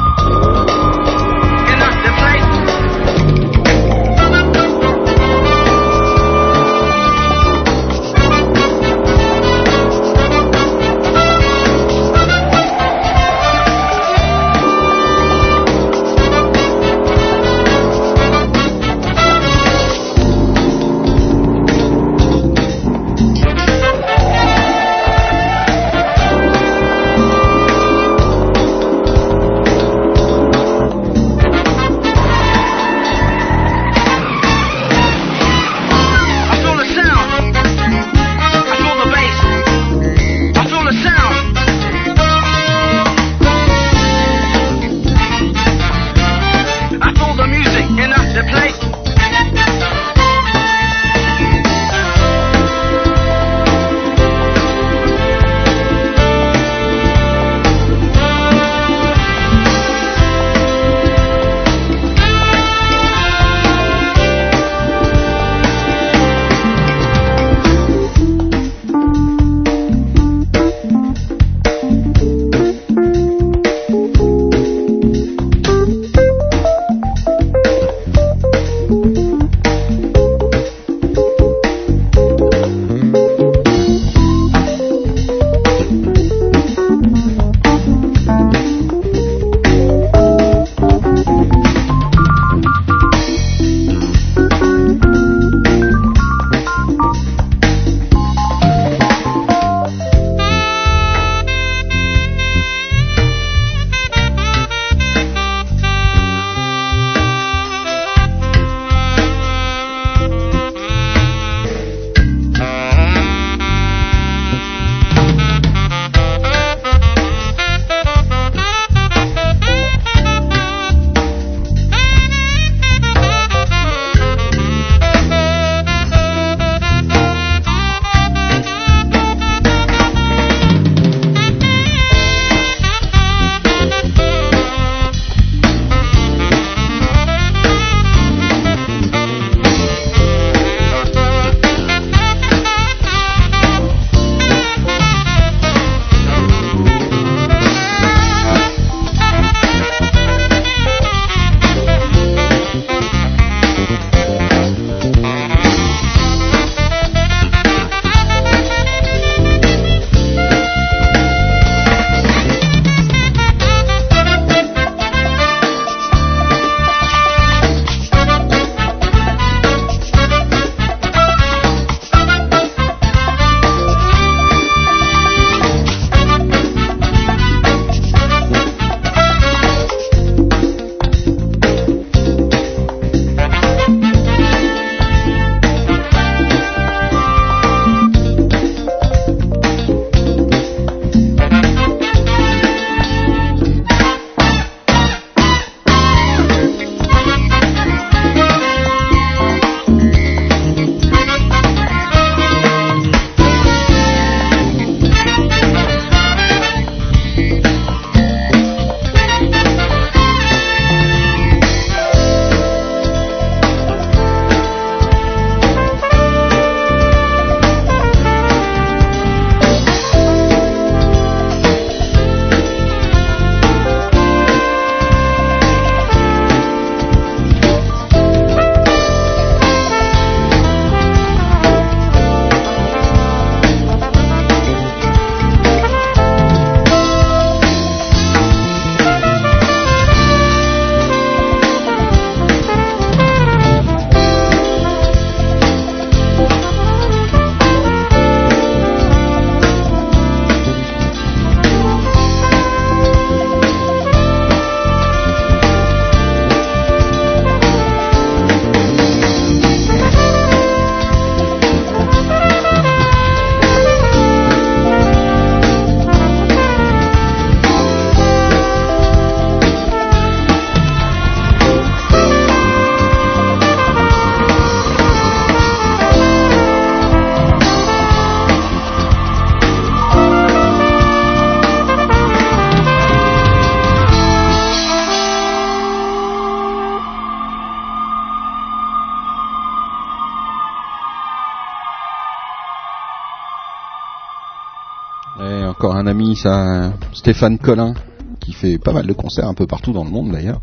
[296.00, 297.94] Un ami, ça, Stéphane Collin,
[298.40, 300.60] qui fait pas mal de concerts un peu partout dans le monde d'ailleurs.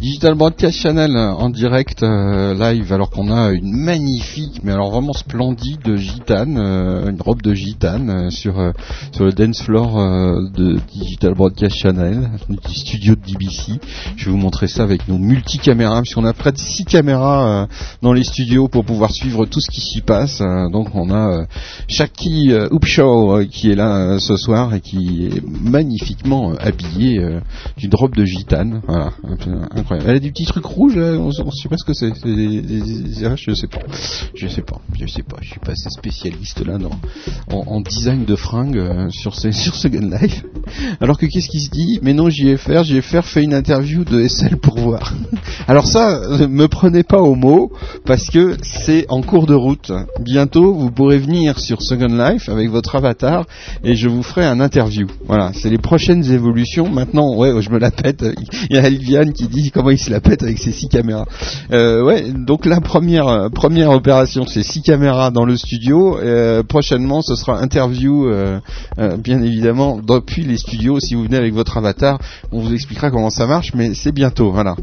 [0.00, 4.90] Digital Broadcast Channel euh, en direct euh, live alors qu'on a une magnifique mais alors
[4.90, 8.72] vraiment splendide gitane, euh, une robe de gitane sur
[9.12, 9.94] sur le dance floor
[10.50, 13.80] de Digital Broadcast Channel, du studio de DBC.
[14.16, 17.68] Je vais vous montrer ça avec nos multicaméras puisqu'on a près de 6 caméras
[18.02, 20.38] dans les studios pour pouvoir suivre tout ce qui s'y passe.
[20.72, 21.46] Donc on a
[21.88, 27.20] Shaki euh, Upshaw euh, qui est là euh, ce soir et qui est magnifiquement habillée
[27.76, 28.82] d'une robe de gitane.
[28.86, 29.12] Voilà,
[29.72, 30.10] incroyable.
[30.10, 32.12] Elle a des petits trucs rouges, on, on sait pas ce que c'est.
[33.24, 33.80] Ah, Je sais pas.
[34.34, 34.80] Je sais pas.
[34.94, 35.36] Je sais pas.
[35.40, 36.98] Je suis pas assez spécialiste là dans,
[37.50, 40.44] en, design de fringues sur, ces, sur Gun Life.
[41.00, 44.56] Alors que qu'est-ce qui se dit Mais non, JFR, JFR fait une interview de SL
[44.56, 45.14] pour voir.
[45.68, 47.72] Alors ça, euh, me prenez pas au mot
[48.04, 49.92] parce que c'est en cours de route.
[50.20, 53.46] Bientôt, vous pourrez venir sur Second Life avec votre avatar
[53.82, 55.06] et je vous ferai un interview.
[55.26, 56.88] Voilà, c'est les prochaines évolutions.
[56.88, 58.24] Maintenant, ouais, je me la pète.
[58.70, 61.26] Il y a Elviane qui dit comment il se la pète avec ses six caméras.
[61.72, 66.18] Euh, ouais, donc la première euh, première opération, c'est six caméras dans le studio.
[66.18, 68.28] Euh, prochainement, ce sera interview,
[69.18, 71.00] bien évidemment, depuis les studios.
[71.00, 72.18] Si vous venez avec votre avatar,
[72.52, 74.52] on vous expliquera comment ça marche, mais c'est bientôt.
[74.52, 74.76] Voilà,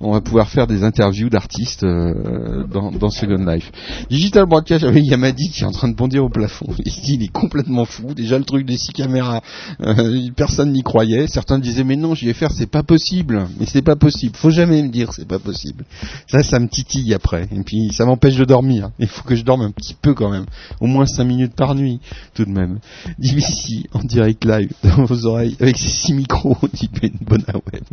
[0.00, 3.70] on, va pouvoir faire des interviews d'artistes euh, dans, dans Second Life.
[4.10, 6.66] Digital Broadcast, avec Yamadi qui est en train de bondir au plafond.
[7.08, 8.14] Il est complètement fou.
[8.14, 9.40] Déjà, le truc des six caméras,
[9.80, 11.26] euh, personne n'y croyait.
[11.26, 13.46] Certains disaient, mais non, j'y vais faire, c'est pas possible.
[13.58, 14.36] Mais c'est pas possible.
[14.36, 15.84] Faut jamais me dire, c'est pas possible.
[16.26, 17.48] Ça, ça me titille après.
[17.52, 18.90] Et puis, ça m'empêche de dormir.
[18.98, 20.46] Il faut que je dorme un petit peu quand même.
[20.80, 22.00] Au moins cinq minutes par nuit,
[22.34, 22.78] tout de même.
[23.18, 27.84] DBC, en direct live, dans vos oreilles, avec ses six micros, dit Ben Bonaweb.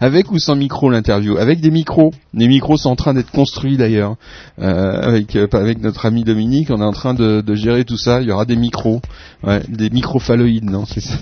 [0.00, 1.36] avec ou sans micro l'interview?
[1.36, 2.12] Avec des micros.
[2.32, 4.16] Les micros sont en train d'être construits d'ailleurs.
[4.58, 7.96] Euh, avec, euh, avec notre ami Dominique, on est en train de, de gérer tout
[7.96, 8.20] ça.
[8.20, 9.00] Il y aura des micros.
[9.42, 11.16] Ouais, des microphalloïdes, non, c'est ça.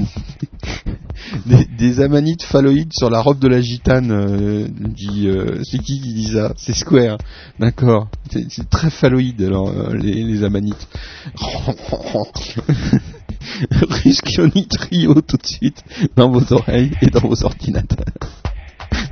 [1.47, 6.01] des, des amanites phalloïdes sur la robe de la gitane, euh, dit, euh, c'est qui
[6.01, 6.53] qui dit ça?
[6.57, 7.19] C'est Square,
[7.59, 8.09] d'accord.
[8.31, 10.89] C'est c'est très phalloïde alors euh, les, les amanites.
[13.71, 15.85] Ruscioni Trio tout de suite
[16.17, 18.07] dans vos oreilles et dans vos ordinateurs.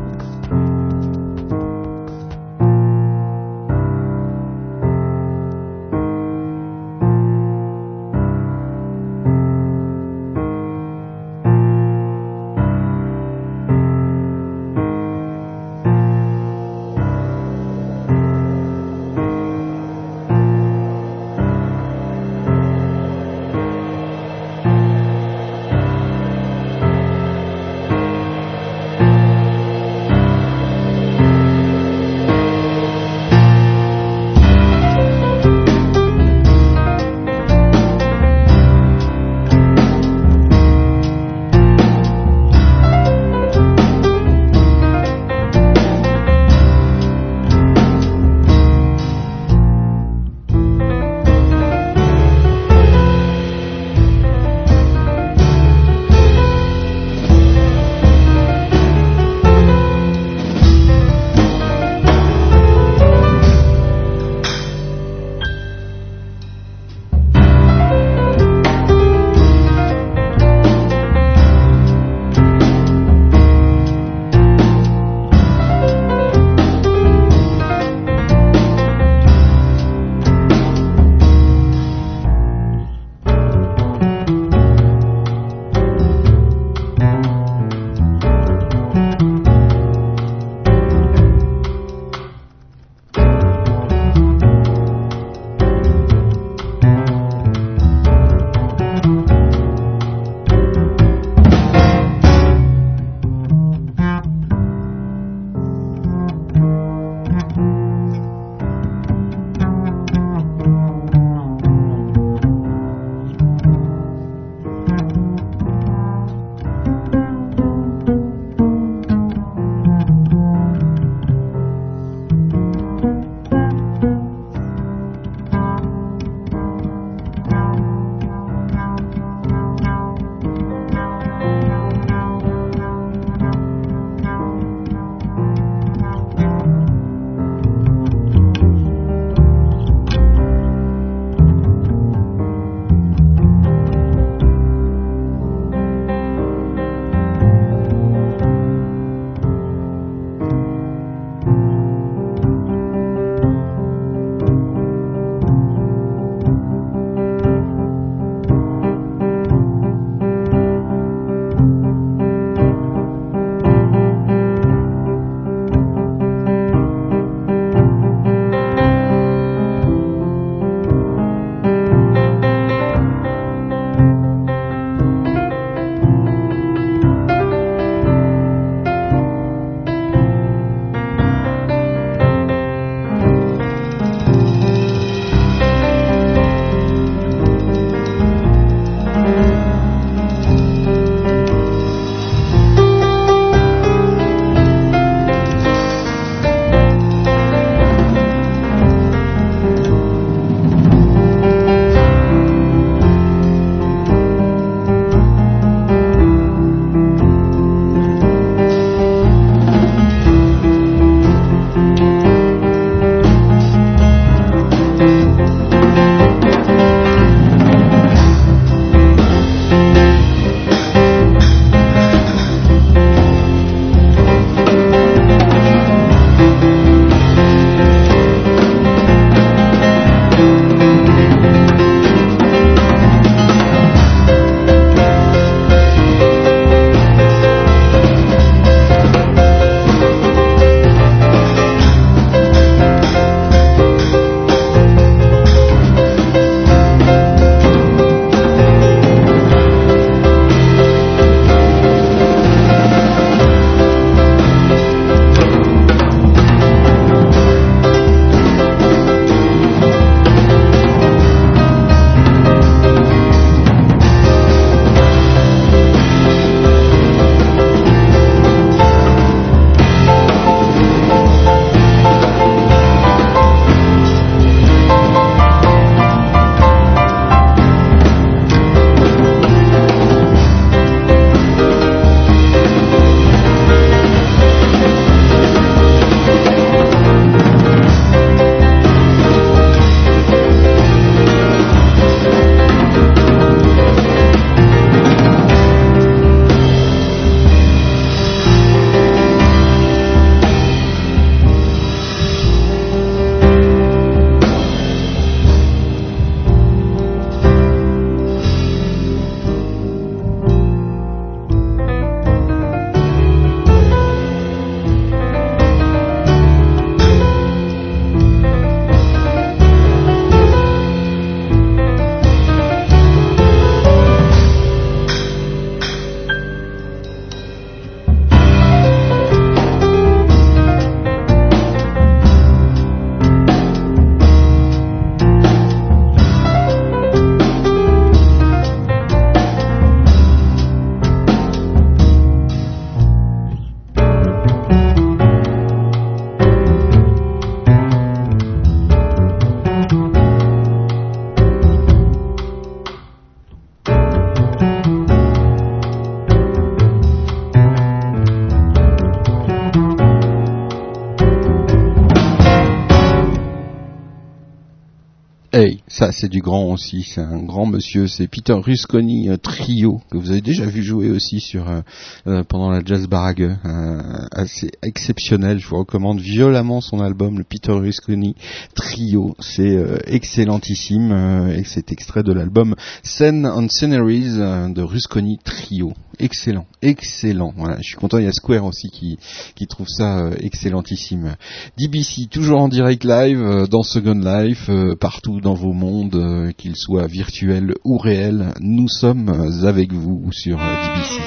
[366.23, 367.03] c'est du grand aussi.
[367.03, 368.07] C'est un grand monsieur.
[368.07, 371.81] C'est Peter Rusconi Trio que vous avez déjà vu jouer aussi sur euh,
[372.27, 373.57] euh, pendant la Jazz Barague.
[373.65, 374.01] Euh,
[374.31, 375.59] assez exceptionnel.
[375.59, 378.35] Je vous recommande violemment son album, le Peter Rusconi
[378.73, 379.35] Trio.
[379.39, 379.77] C'est
[380.07, 381.11] excellentissime.
[381.53, 384.37] et c'est extrait de l'album Scene and Sceneries
[384.73, 385.91] de Rusconi Trio.
[386.19, 387.53] Excellent, excellent.
[387.57, 388.19] Voilà, je suis content.
[388.19, 389.17] Il y a Square aussi qui
[389.55, 391.35] qui trouve ça excellentissime.
[391.77, 394.69] DBC toujours en direct live dans Second Life
[395.01, 399.29] partout dans vos mondes euh, qu'ils soient virtuels ou réels nous sommes
[399.63, 401.21] avec vous sur DBC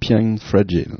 [0.00, 0.96] Pian Fragile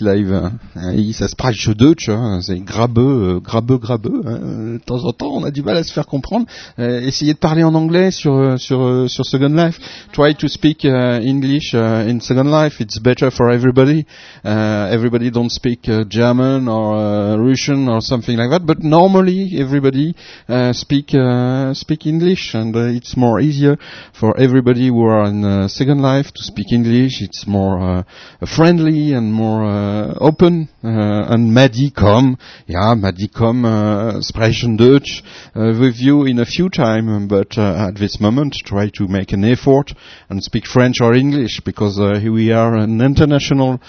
[0.00, 0.32] live.
[0.32, 0.92] hein.
[0.94, 4.22] Et ça spreche Deutsch, hein, c'est grabeux, euh, grabeux, grabeux.
[4.26, 4.38] hein.
[4.76, 6.46] De temps en temps, on a du mal à se faire comprendre.
[6.78, 9.80] Euh, essayez de parler en anglais sur euh, sur euh, sur Second Life.
[10.12, 12.78] Try to speak uh, English uh, in Second Life.
[12.80, 14.04] It's better for everybody.
[14.44, 19.58] Uh, everybody don't speak uh, German or uh, Russian or something like that, but normally
[19.58, 20.14] everybody
[20.48, 21.14] uh, speak
[21.72, 23.78] speak English, and it's more easier
[24.12, 27.22] for everybody who are in Second Life to speak English.
[27.22, 28.04] It's more
[28.44, 29.64] friendly and more
[30.20, 30.68] open.
[30.86, 32.38] Uh, and Maddie come,
[32.68, 35.20] yeah, Maddie come uh, sprechen Deutsch
[35.56, 39.44] uh, with you in a few time, but at this moment try to make an
[39.44, 39.90] effort
[40.30, 43.80] and speak French or English because we are an international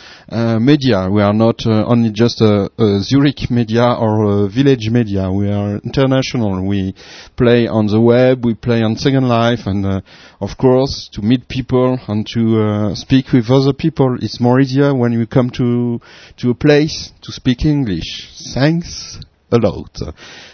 [0.59, 1.07] media.
[1.07, 5.31] We are not only just a, a Zurich media or a village media.
[5.31, 6.65] We are international.
[6.65, 6.95] We
[7.35, 10.01] play on the web, we play on Second Life, and uh,
[10.41, 14.17] of course to meet people and to uh, speak with other people.
[14.19, 15.99] It's more easier when you come to
[16.37, 16.86] to a place
[17.21, 18.29] to speak English.
[18.53, 19.19] Thanks
[19.51, 20.01] a lot.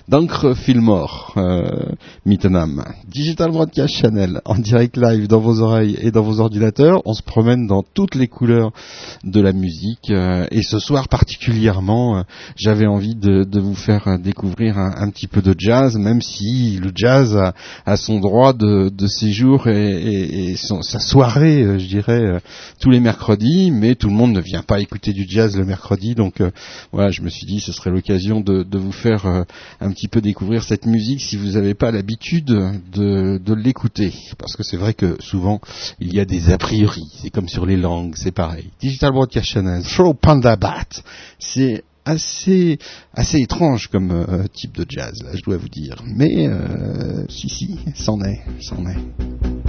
[0.10, 1.94] D'encre Fillmore, euh.
[2.26, 7.02] Digital Broadcast Channel, en direct live dans vos oreilles et dans vos ordinateurs.
[7.06, 8.72] On se promène dans toutes les couleurs
[9.24, 10.10] de la musique.
[10.10, 12.22] euh, et ce soir particulièrement, euh,
[12.58, 16.92] j'avais envie de, de vous faire découvrir un, petit peu de jazz, même si le
[16.94, 17.54] jazz a,
[17.86, 22.40] a son droit de, de séjour et, et- et sa soirée, euh, je dirais, euh,
[22.82, 23.72] tous les mercredis.
[23.72, 26.14] Mais tout le monde ne vient pas écouter du jazz le mercredi.
[26.14, 26.42] Donc
[26.92, 29.26] voilà, je me suis dit ce serait l'occasion de, de vous faire
[29.80, 34.14] un petit peu découvrir cette musique si vous n'avez pas l'habitude de, l'écouter.
[34.38, 35.62] Parce que c'est vrai que souvent
[36.00, 37.06] il y a des a priori.
[37.22, 38.70] C'est comme sur les langues, c'est pareil.
[38.82, 40.88] Digital Broadcast Channel, Throw Panda Bat,
[41.40, 42.80] c'est assez
[43.14, 46.04] assez étrange comme euh, type de jazz, là, je dois vous dire.
[46.06, 48.20] Mais euh, si si, est, c'en
[48.86, 49.63] est.「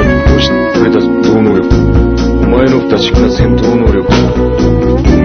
[0.00, 1.68] 現れたと知ってくれた超能力。
[2.42, 5.19] お前の不確かな戦闘能力。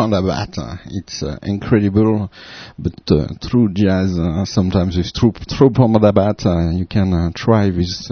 [0.00, 2.30] Uh, it's uh, incredible,
[2.78, 8.10] but uh, through jazz, uh, sometimes with through, through Pandabat, uh, you can try this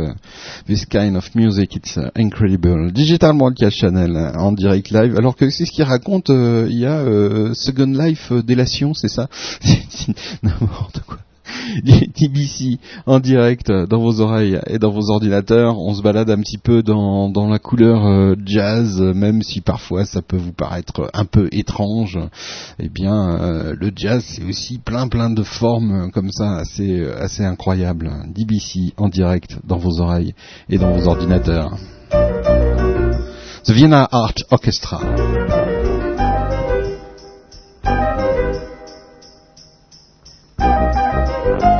[0.66, 1.76] this kind of music.
[1.76, 2.90] It's incredible.
[2.90, 5.16] Digital Broadcast Channel en direct live.
[5.16, 6.28] Alors que c'est ce qu'il raconte.
[6.30, 9.28] euh, Il y a euh, Second Life euh, Délation, c'est ça?
[10.42, 11.18] N'importe quoi.
[12.14, 15.78] TBC en direct euh, dans vos oreilles et dans vos ordinateurs.
[15.78, 20.04] On se balade un petit peu dans, dans la couleur euh, jazz, même si parfois
[20.04, 22.18] ça peut vous paraître un peu étrange.
[22.78, 27.44] Eh bien, euh, le jazz c'est aussi plein plein de formes comme ça, assez assez
[27.44, 28.10] incroyables.
[28.34, 30.34] DBC en direct dans vos oreilles
[30.68, 31.76] et dans vos ordinateurs.
[33.64, 35.00] The Vienna Art Orchestra.
[41.48, 41.77] Vienna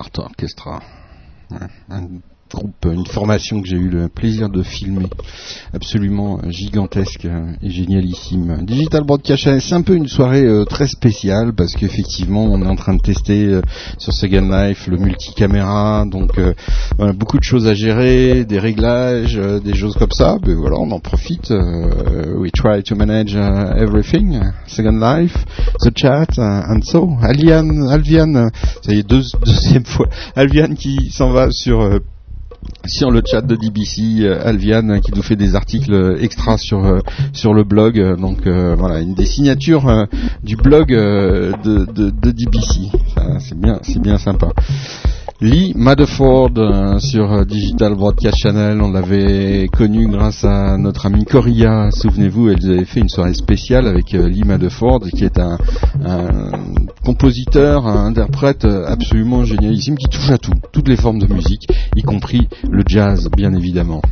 [0.00, 0.80] Art Orchestra.
[1.50, 1.58] Ouais,
[3.20, 5.06] formation que j'ai eu le plaisir de filmer,
[5.74, 7.26] absolument gigantesque
[7.62, 8.64] et génialissime.
[8.64, 12.76] Digital Broadcast c'est un peu une soirée euh, très spéciale parce qu'effectivement on est en
[12.76, 13.60] train de tester euh,
[13.98, 16.54] sur Second Life le multicaméra, donc euh,
[17.12, 20.38] beaucoup de choses à gérer, des réglages, euh, des choses comme ça.
[20.46, 21.50] Mais voilà, on en profite.
[21.50, 24.40] euh, we try to manage everything.
[24.66, 25.36] Second Life,
[25.80, 27.18] the chat, and so.
[27.22, 28.48] Alian, Alvian, euh,
[28.82, 30.08] ça y est, deux, deuxième fois.
[30.36, 31.98] Alvian qui s'en va sur euh,
[32.86, 36.56] sur le chat de DBC, euh, Alvian hein, qui nous fait des articles euh, extra
[36.56, 37.00] sur euh,
[37.32, 37.98] sur le blog.
[38.18, 40.06] Donc voilà, une des signatures
[40.42, 42.90] du blog de, de, de DBC.
[43.40, 44.48] C'est bien, c'est bien sympa.
[45.40, 51.24] Lee Madeford euh, sur euh, Digital Broadcast Channel, on l'avait connu grâce à notre amie
[51.24, 55.56] Coria, souvenez-vous, elle avait fait une soirée spéciale avec euh, Lee Madeford qui est un,
[57.04, 61.66] compositeur, un interprète absolument génialissime qui touche à tout, toutes les formes de musique,
[61.96, 64.02] y compris le jazz bien évidemment.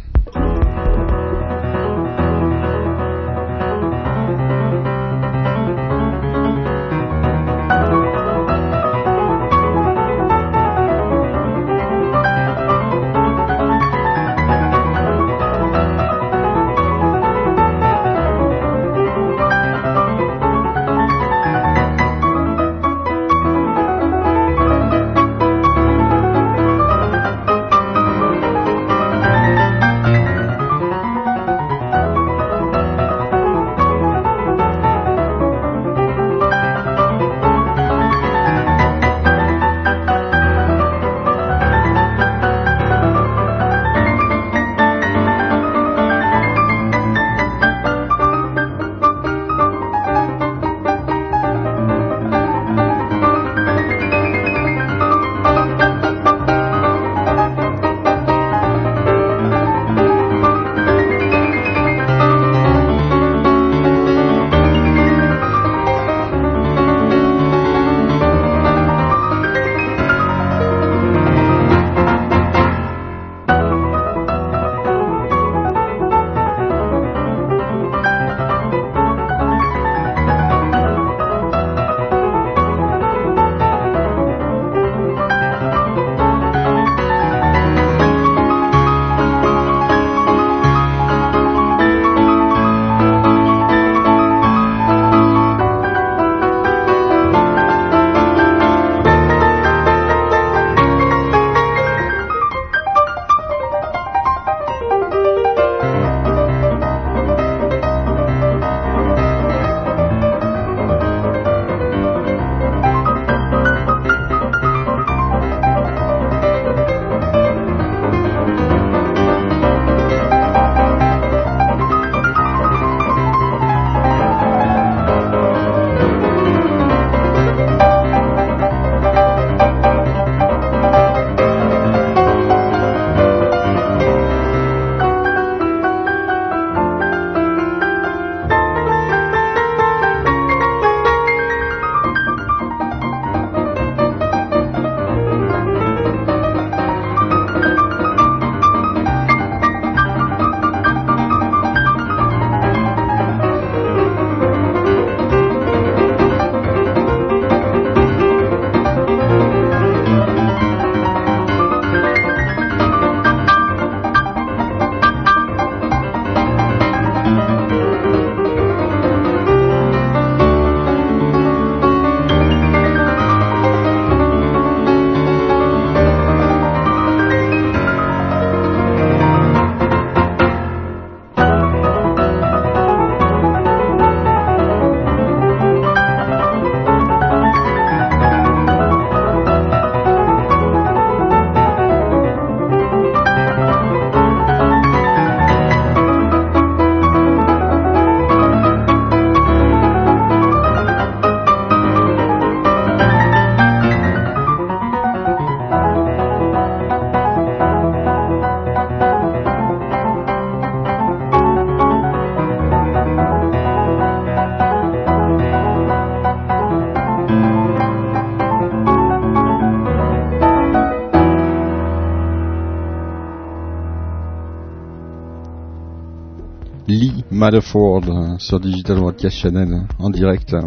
[227.49, 230.53] Madeford euh, sur Digital Broadcast Channel euh, en direct.
[230.53, 230.61] euh.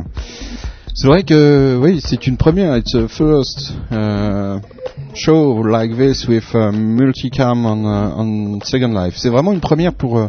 [0.95, 2.75] C'est vrai que oui, c'est une première.
[2.75, 4.59] It's a first uh,
[5.15, 9.15] show like this with uh, multicam on, uh, on Second Life.
[9.17, 10.27] C'est vraiment une première pour uh,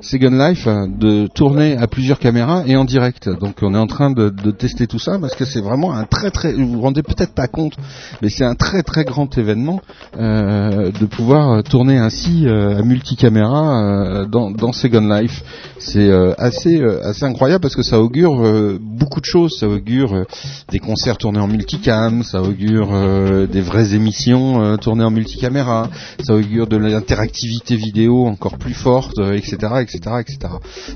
[0.00, 3.28] Second Life uh, de tourner à plusieurs caméras et en direct.
[3.28, 6.30] Donc on est en train de, tester tout ça parce que c'est vraiment un très
[6.30, 6.52] très.
[6.52, 7.74] Vous vous rendez peut-être pas compte,
[8.22, 9.80] mais c'est un très très grand événement
[10.16, 15.42] euh, de pouvoir tourner ainsi euh, à multicaméra euh, dans, dans Second Life.
[15.78, 19.58] C'est euh, assez euh, assez incroyable parce que ça augure euh, beaucoup de choses.
[19.58, 20.24] Ça augure euh,
[20.70, 25.88] des concerts tournés en multicam, ça augure euh, des vraies émissions euh, tournées en multicaméra,
[26.24, 30.38] ça augure de l'interactivité vidéo encore plus forte, etc., etc., etc.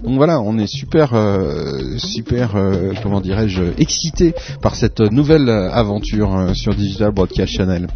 [0.05, 6.51] Donc voilà, on est super euh, super euh, comment dirais-je excité par cette nouvelle aventure
[6.55, 7.89] sur Digital Broadcast Channel.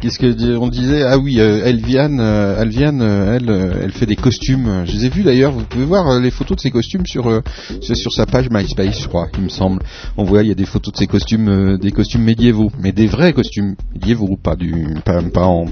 [0.00, 4.06] Qu'est-ce que di- on disait Ah oui, euh, Elviane, euh, Elviane, euh, elle, elle fait
[4.06, 4.84] des costumes.
[4.86, 5.52] Je les ai vus d'ailleurs.
[5.52, 7.42] Vous pouvez voir les photos de ses costumes sur
[7.80, 9.82] sur sa page MySpace, je crois, il me semble.
[10.16, 13.06] On voit il y a des photos de ses costumes, des costumes médiévaux, mais des
[13.06, 15.66] vrais costumes médiévaux, pas du, pas en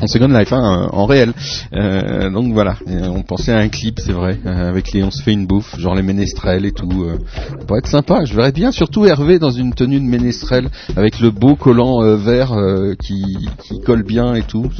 [0.00, 1.32] en Second Life, hein, en réel.
[1.72, 5.10] Euh, donc voilà, Et on pensait à un clip, c'est vrai, euh, avec les on
[5.10, 7.04] se fait une bouffe, genre les ménestrels et tout.
[7.04, 7.18] Euh,
[7.50, 8.24] ça pourrait être sympa.
[8.24, 12.16] Je verrais bien surtout Hervé dans une tenue de ménestrel avec le beau collant euh,
[12.16, 14.70] vert euh, qui, qui colle bien et tout.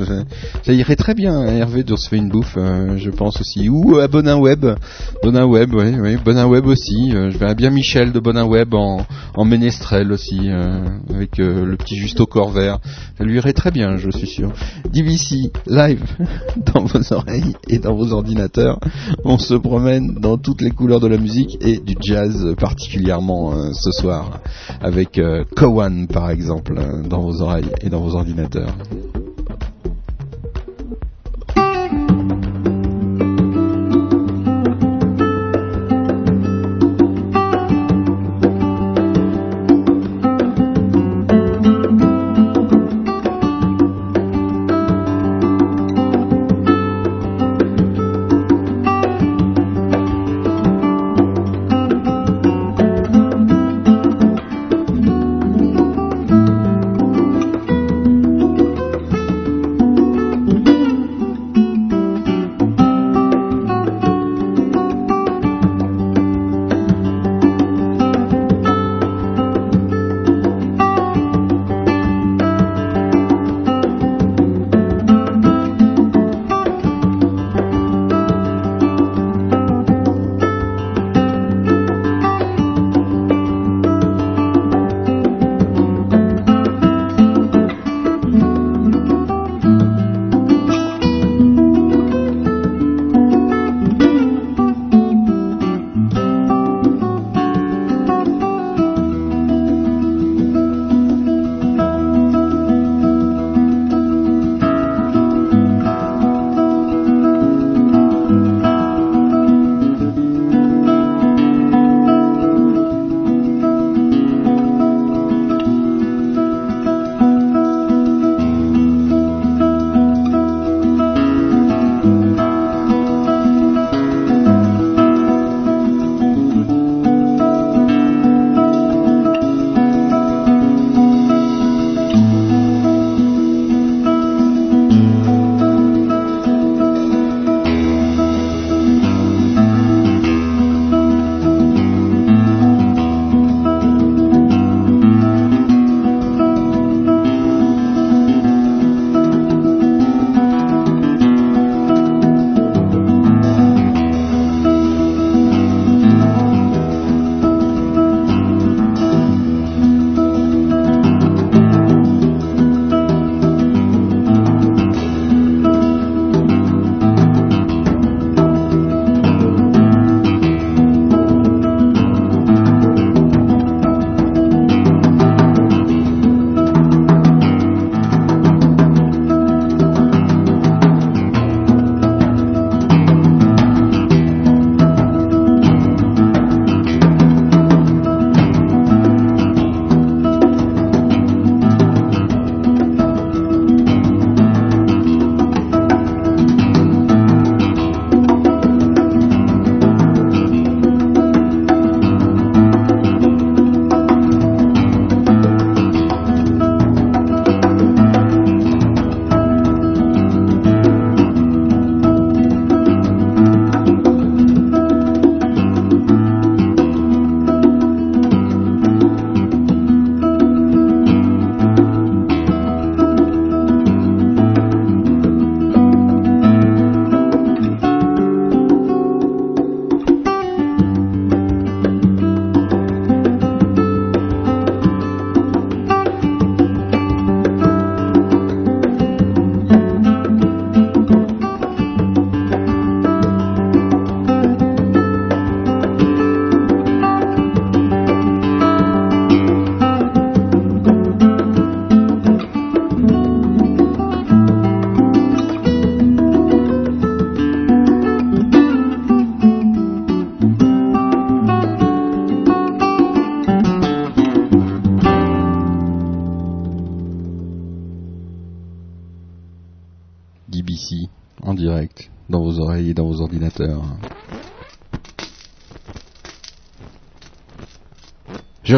[0.63, 3.69] Ça, irait très bien à Hervé de se fait une bouffe, euh, je pense aussi.
[3.69, 4.67] Ou à Bonin Web,
[5.23, 7.13] Bonin Web, oui, oui, Bonin Web aussi.
[7.15, 8.99] Euh, je verrais bien Michel de Bonin Web en,
[9.35, 12.79] en ménestrel aussi, euh, avec euh, le petit juste au corps vert.
[13.19, 14.53] Ça lui irait très bien, je suis sûr.
[15.07, 16.05] DVC live
[16.75, 18.81] dans vos oreilles et dans vos ordinateurs.
[19.25, 23.73] On se promène dans toutes les couleurs de la musique et du jazz particulièrement euh,
[23.73, 24.41] ce soir
[24.81, 28.75] avec euh, Cowan par exemple euh, dans vos oreilles et dans vos ordinateurs.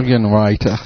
[0.08, 0.78] Jürgen Reiter,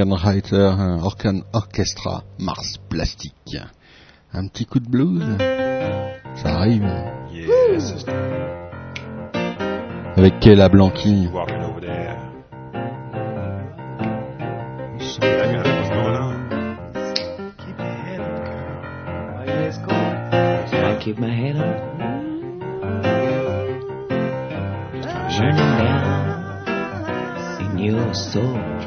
[0.00, 3.58] Reiter, euh, Orkan Orchestra, Mars Plastique.
[4.32, 5.36] Un petit coup de blues, hein.
[6.34, 6.88] ça arrive.
[7.30, 8.06] Yes.
[10.16, 11.28] Avec Kayla Blanqui.
[21.00, 21.82] keep my head up.
[25.34, 26.22] Turning down
[27.60, 28.81] in your soul.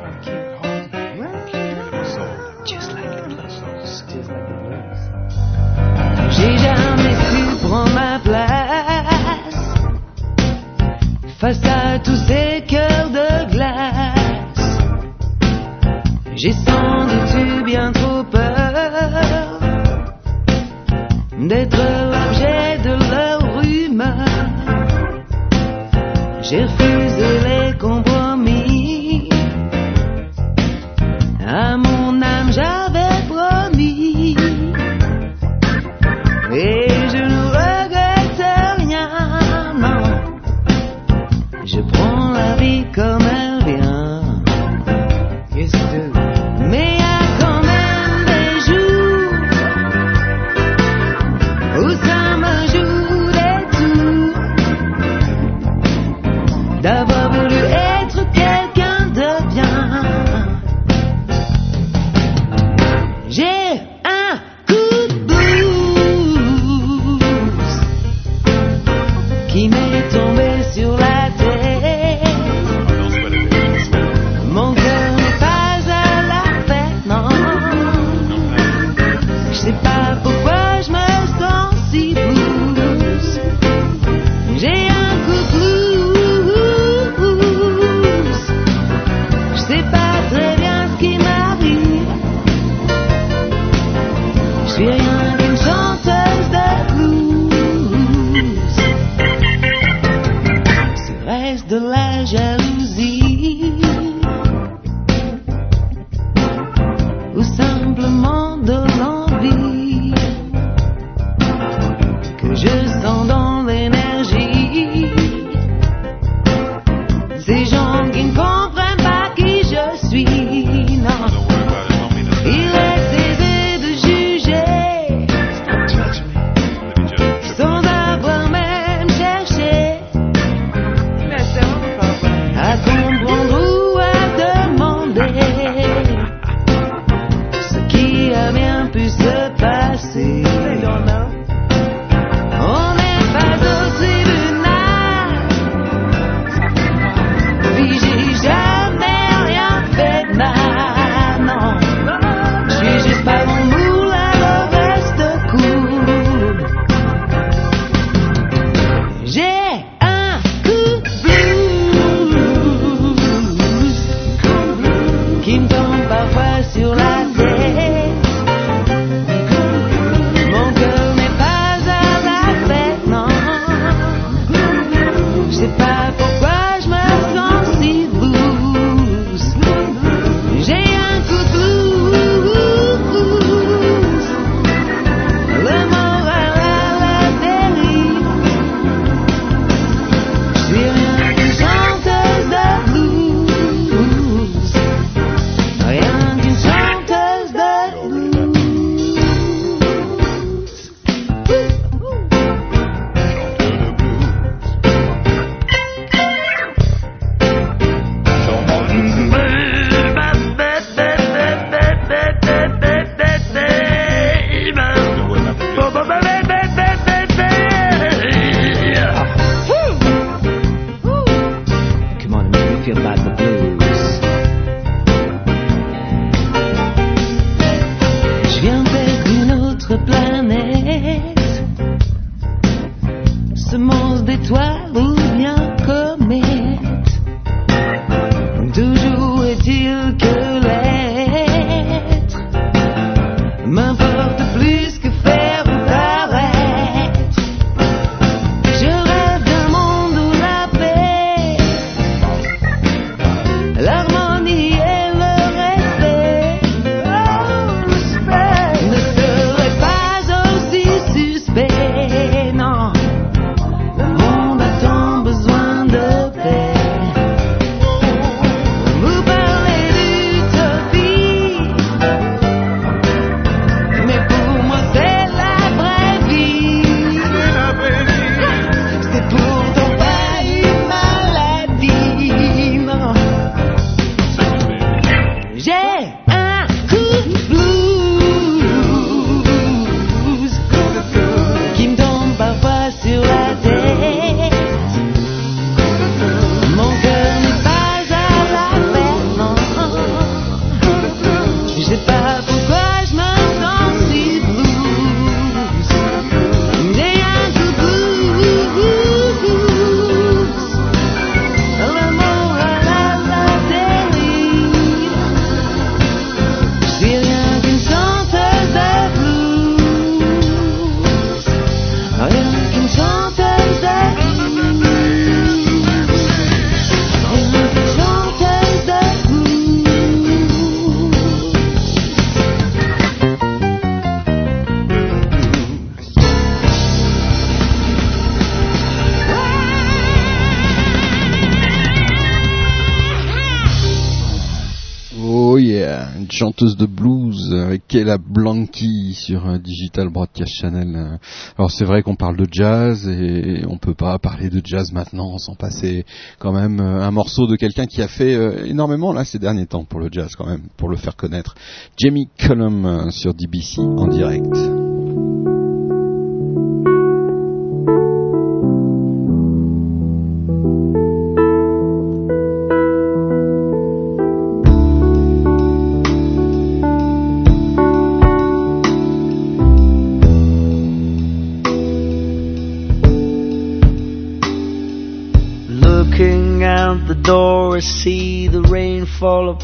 [346.35, 350.95] Chanteuse de blues avec Kayla Blanky sur euh, Digital Broadcast Channel.
[350.95, 351.17] Euh,
[351.57, 355.37] Alors c'est vrai qu'on parle de jazz et on peut pas parler de jazz maintenant
[355.37, 356.05] sans passer
[356.39, 359.65] quand même euh, un morceau de quelqu'un qui a fait euh, énormément là ces derniers
[359.65, 361.55] temps pour le jazz quand même, pour le faire connaître.
[361.97, 364.84] Jamie Cullum euh, sur DBC en direct.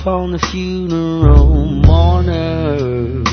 [0.01, 3.27] Upon the funeral mourners.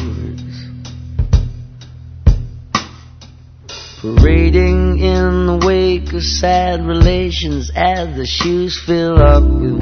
[4.03, 9.78] Parading in the wake of sad relations as the shoes fill up with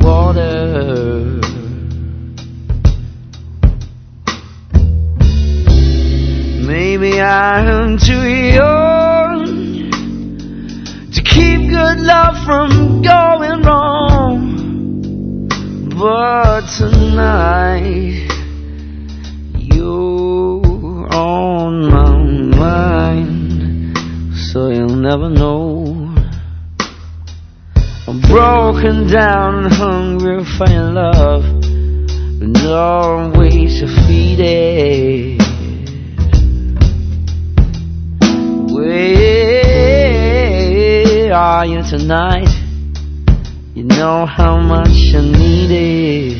[43.76, 46.38] You know how much I need it.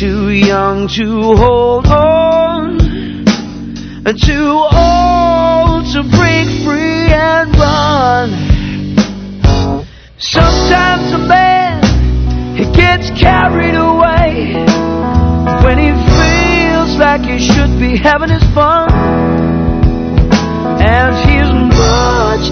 [0.00, 2.80] Too young to hold on,
[4.04, 8.32] and too old to break free and run.
[10.18, 14.54] Sometimes a man he gets carried away
[15.62, 18.90] when he feels like he should be having his fun.
[20.82, 21.14] And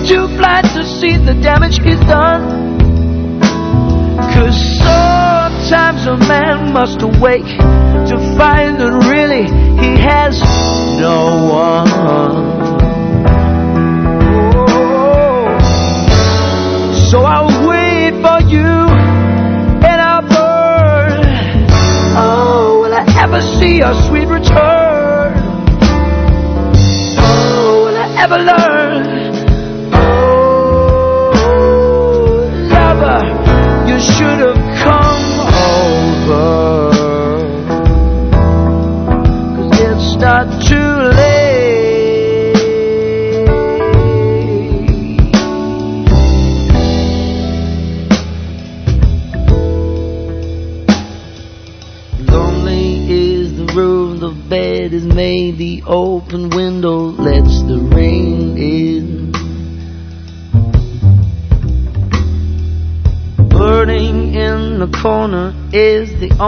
[0.09, 2.41] too blind to see the damage he's done.
[4.33, 7.45] Cause sometimes a man must awake
[8.09, 9.45] to find that really
[9.83, 10.41] he has
[10.99, 11.89] no one.
[14.57, 15.59] Oh.
[17.11, 18.73] So I'll wait for you
[19.85, 21.21] and I'll burn.
[22.17, 25.37] Oh, will I ever see your sweet return?
[27.21, 28.88] Oh, will I ever learn?
[33.01, 35.27] Lover, you should have come
[35.79, 36.91] over.
[39.57, 41.49] Cause it's not too late.
[52.21, 56.68] Lonely is the room, the bed is made, the open window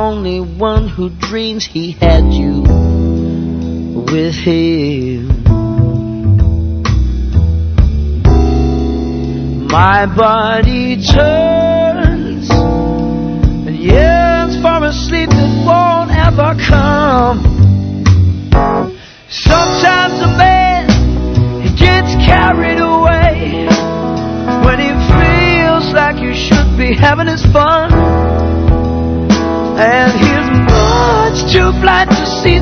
[0.01, 2.63] only one who dreams he had you
[4.13, 5.29] with him.
[9.69, 17.50] My body turns and yearns for a sleep that won't ever come.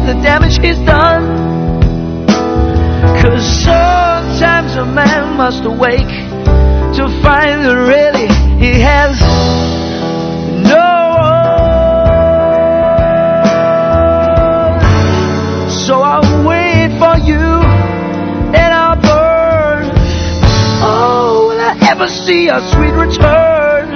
[0.08, 1.36] The damage he's done.
[3.20, 6.08] Cause sometimes a man must awake
[6.96, 9.20] to find that really he has
[10.64, 11.60] no one.
[15.84, 17.44] So I'll wait for you
[18.56, 19.92] and I'll burn.
[20.88, 23.92] Oh, will I ever see your sweet return?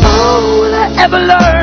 [0.00, 1.57] Oh, will I ever learn?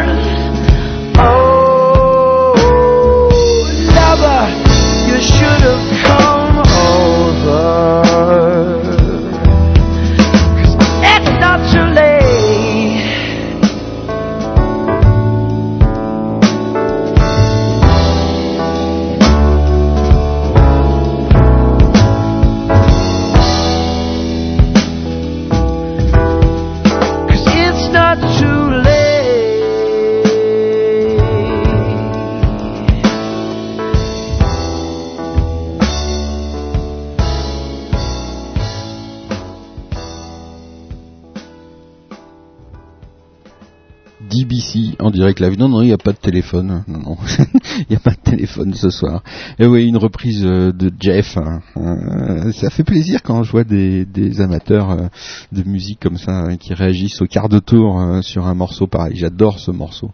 [45.25, 45.57] En direct live.
[45.57, 46.83] Non, non, il n'y a pas de téléphone.
[46.87, 47.17] Non, non,
[47.79, 49.23] il n'y a pas de téléphone ce soir.
[49.57, 51.35] Et oui, une reprise euh, de Jeff.
[51.37, 51.61] hein.
[51.77, 54.05] Euh, ça fait plaisir quand je vois des,
[54.39, 55.07] amateurs euh,
[55.51, 59.15] de musique comme ça hein, qui réagissent au quart de tour sur un morceau pareil.
[59.15, 60.11] J'adore ce morceau.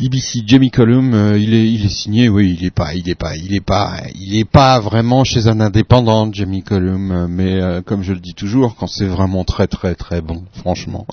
[0.00, 3.14] DBC Jamie Cullum, euh, il est il est signé, oui, il est pas il est
[3.14, 7.60] pas il est pas il est pas vraiment chez un indépendant Jamie Cullum, euh, mais
[7.60, 11.06] euh, comme je le dis toujours, quand c'est vraiment très très très bon, franchement.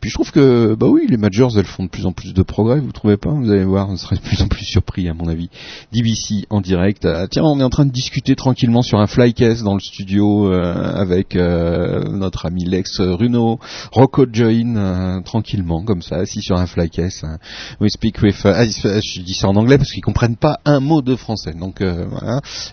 [0.00, 2.42] Puis je trouve que bah oui, les majors elles font de plus en plus de
[2.42, 3.30] progrès, vous trouvez pas?
[3.30, 5.48] Vous allez voir, vous serez de plus en plus surpris à mon avis.
[5.92, 7.04] DBC en direct.
[7.04, 10.50] Ah, tiens, on est en train de discuter tranquillement sur un flycase dans le studio
[10.52, 13.60] avec notre ami Lex Runo,
[13.92, 17.20] Rocco Join, tranquillement comme ça, assis sur un flycase.
[17.22, 17.38] hein.
[17.80, 21.02] We speak uh, ah, je dis ça en anglais parce qu'ils comprennent pas un mot
[21.02, 21.52] de français.
[21.52, 22.06] Donc euh.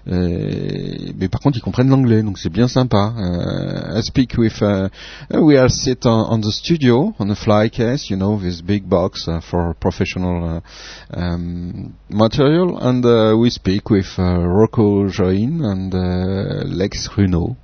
[0.07, 3.13] Euh, mais par contre, ils comprennent l'anglais, donc c'est bien sympa.
[3.17, 4.61] Euh, I speak with.
[4.61, 4.89] Uh,
[5.31, 9.27] we are sit on, the studio on a fly case, you know, this big box
[9.27, 10.61] uh, for professional
[11.13, 17.55] uh, um, material, and uh, we speak with uh, Rocco Join and uh, Lex Runo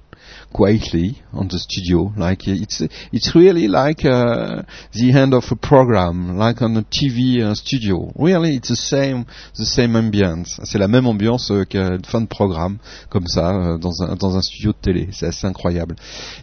[0.53, 4.63] quietly on the studio like it's it's really like uh,
[4.93, 8.11] the end of a program like on a TV uh, studio.
[8.17, 9.25] Really it's the same
[9.57, 10.59] the same ambience.
[10.63, 12.77] C'est la même ambiance euh, qu'à une fin de programme
[13.09, 15.09] comme ça euh, dans un dans un studio de télé.
[15.11, 15.95] C'est assez incroyable.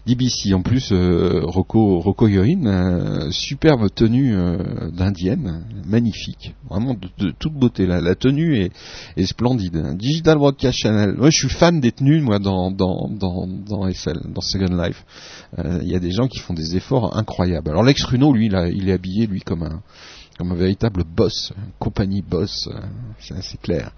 [0.06, 6.55] DBC en plus euh, Rocco Rocco Yoin euh, superbe tenue euh, d'indienne magnifique.
[6.68, 7.86] Vraiment de, de toute beauté.
[7.86, 8.72] La, la tenue est,
[9.16, 9.97] est splendide.
[9.97, 11.14] Digital Broadcast Channel.
[11.16, 13.86] Moi je suis fan des tenues moi dans dans dans dans
[14.25, 15.05] Dans Second Life
[15.59, 18.47] Euh, il y a des gens qui font des efforts incroyables alors Lex Runo lui
[18.47, 19.83] il, est habillé lui comme un
[20.55, 22.81] véritable boss, un compagnie boss, euh,
[23.19, 23.93] c'est assez clair.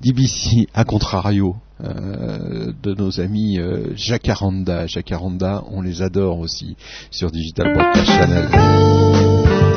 [0.00, 4.86] DBC, à contrario euh, de nos amis euh, Jacaranda.
[4.86, 6.76] Jacaranda, on les adore aussi
[7.10, 9.69] sur Digital Broadcast Channel.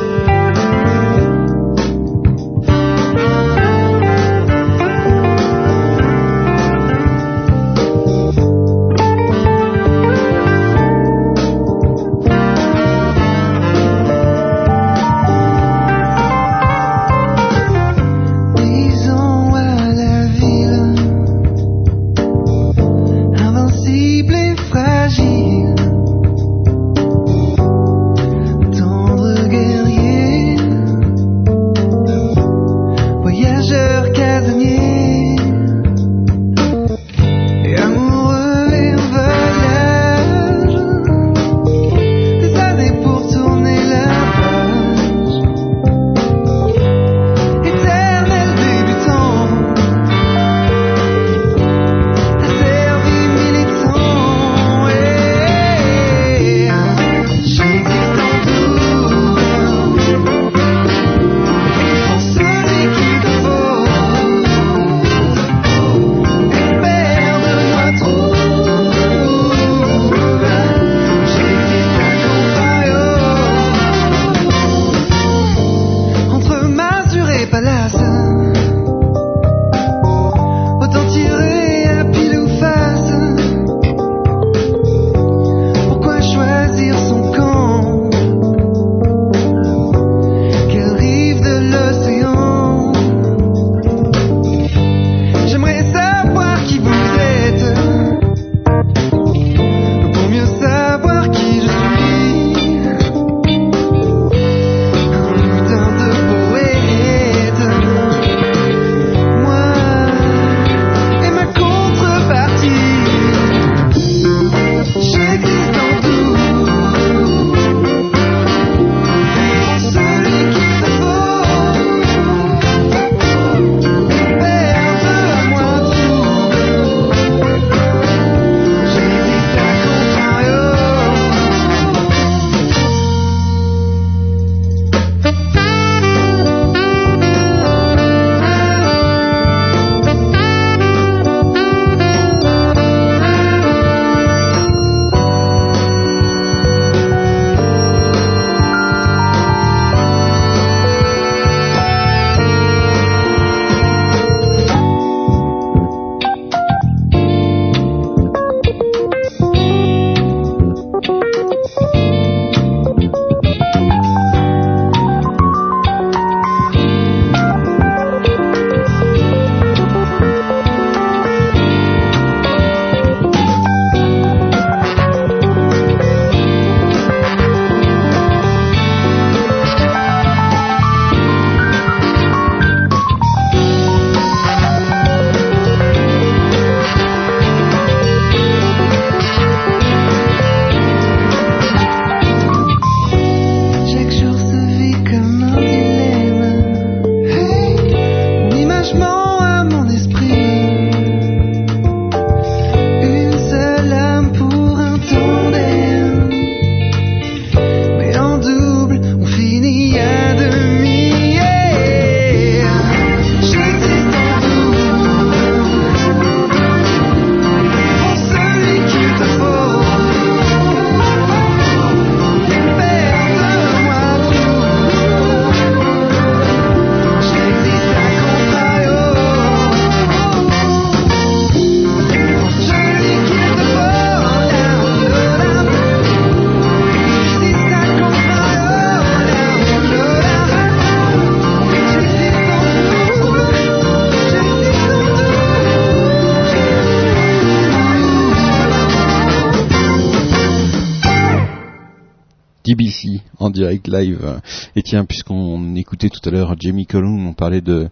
[254.76, 257.90] Et tiens, puisqu'on écoutait tout à l'heure Jamie Cullum, on parlait de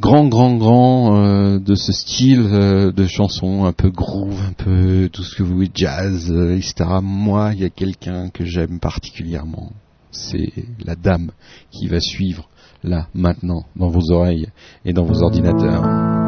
[0.00, 5.08] grand, grand, grand euh, de ce style euh, de chanson un peu groove, un peu
[5.12, 6.84] tout ce que vous voulez, jazz, euh, etc.
[7.02, 9.72] Moi, il y a quelqu'un que j'aime particulièrement.
[10.10, 10.52] C'est
[10.84, 11.32] la dame
[11.70, 12.48] qui va suivre
[12.82, 14.48] là, maintenant, dans vos oreilles
[14.84, 16.23] et dans vos ordinateurs.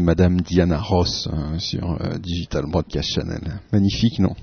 [0.00, 3.60] Madame Diana Ross hein, sur euh, Digital Broadcast Channel.
[3.72, 4.34] Magnifique, non?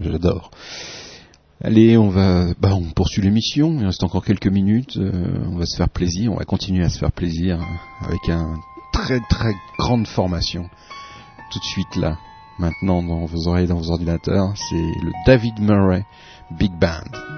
[0.00, 0.50] J'adore.
[1.62, 3.76] Allez, on va, bah, on poursuit l'émission.
[3.80, 4.96] Il reste encore quelques minutes.
[4.96, 6.32] Euh, on va se faire plaisir.
[6.32, 8.56] On va continuer à se faire plaisir euh, avec une
[8.92, 10.68] très très grande formation.
[11.50, 12.18] Tout de suite là,
[12.58, 16.04] maintenant dans vos oreilles, dans vos ordinateurs, c'est le David Murray
[16.50, 17.37] Big Band.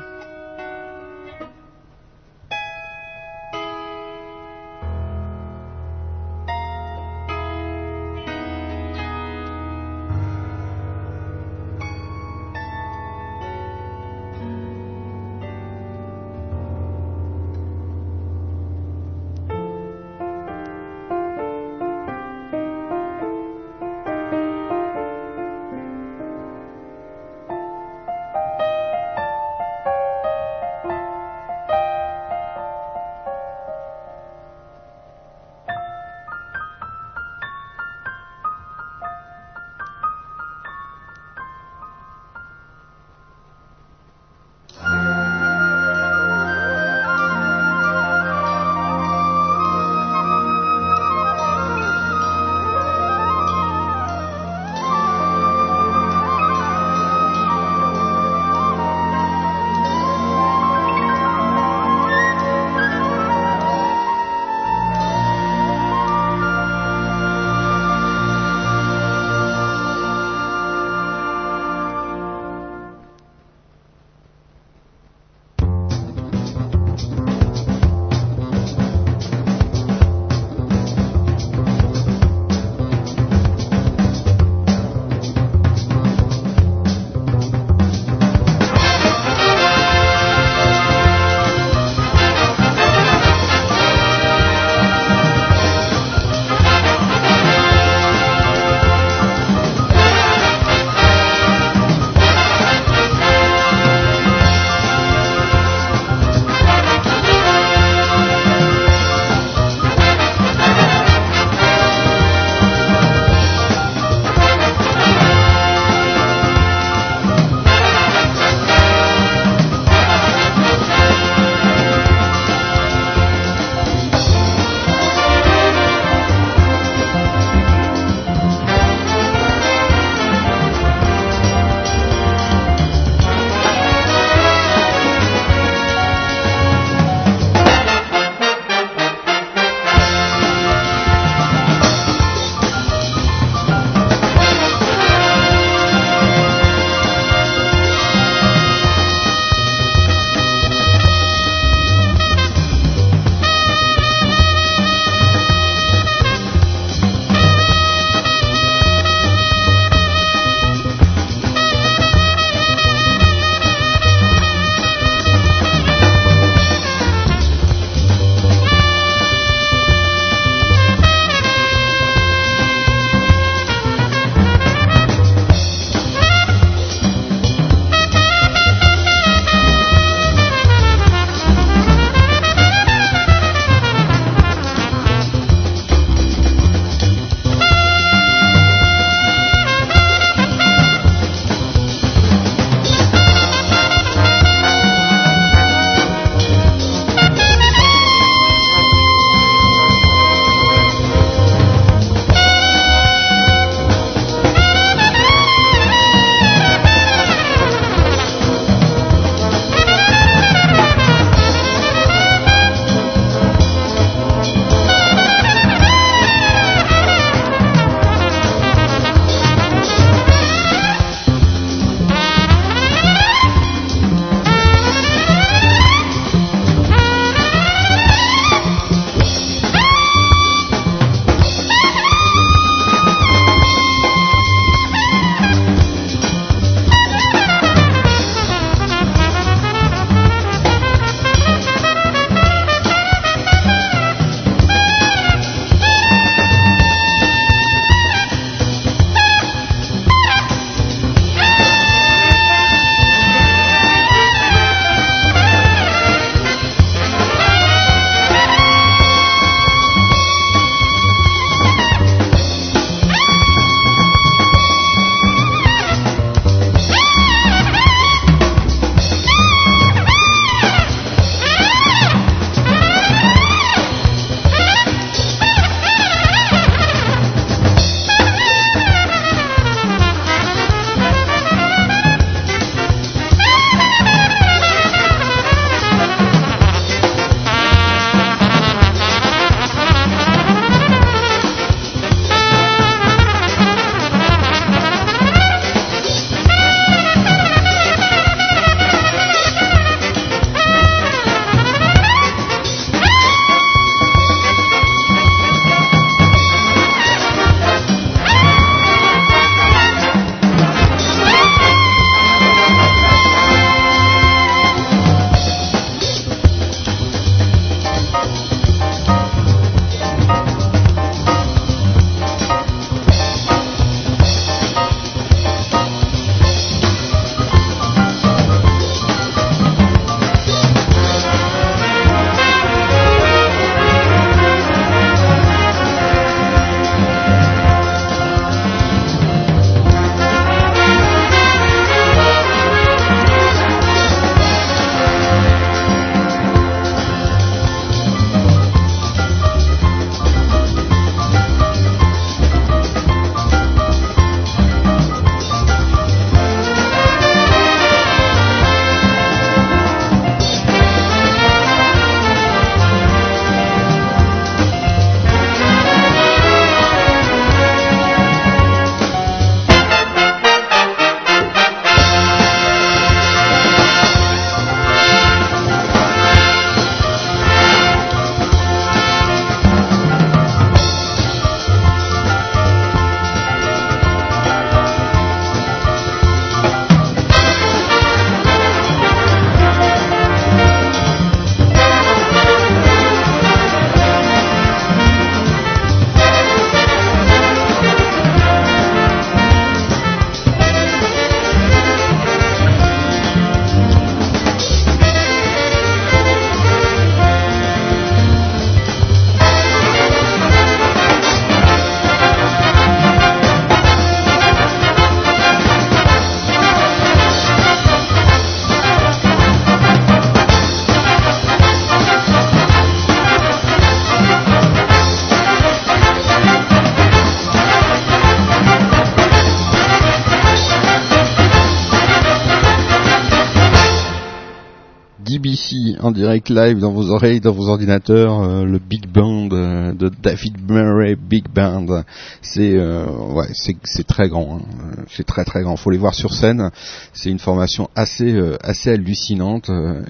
[436.10, 440.10] En direct live dans vos oreilles, dans vos ordinateurs, euh, le Big Band euh, de
[440.22, 442.02] David Murray Big Band.
[442.42, 444.89] C'est euh, ouais, c'est très grand, hein.
[445.16, 445.76] C'est très très grand.
[445.76, 446.70] Faut les voir sur scène.
[447.12, 450.02] C'est une formation assez euh, assez hallucinante euh,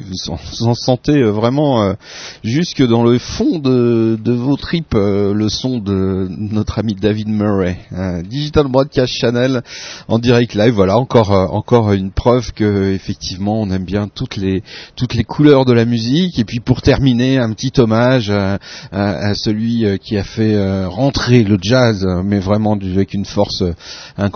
[0.00, 1.94] vous en, sentez euh, vraiment euh,
[2.44, 7.78] jusque dans le fond de, vos tripes euh, le son de notre ami David Murray.
[7.92, 9.62] Euh, Digital Broadcast Channel
[10.08, 10.74] en direct live.
[10.74, 14.62] Voilà encore encore une preuve que effectivement on aime bien toutes les
[14.94, 16.38] toutes les couleurs de la musique.
[16.38, 18.58] Et puis pour terminer, un petit hommage à,
[18.92, 23.74] à- celui qui a fait rentrer le jazz, euh, mais vraiment avec une force euh,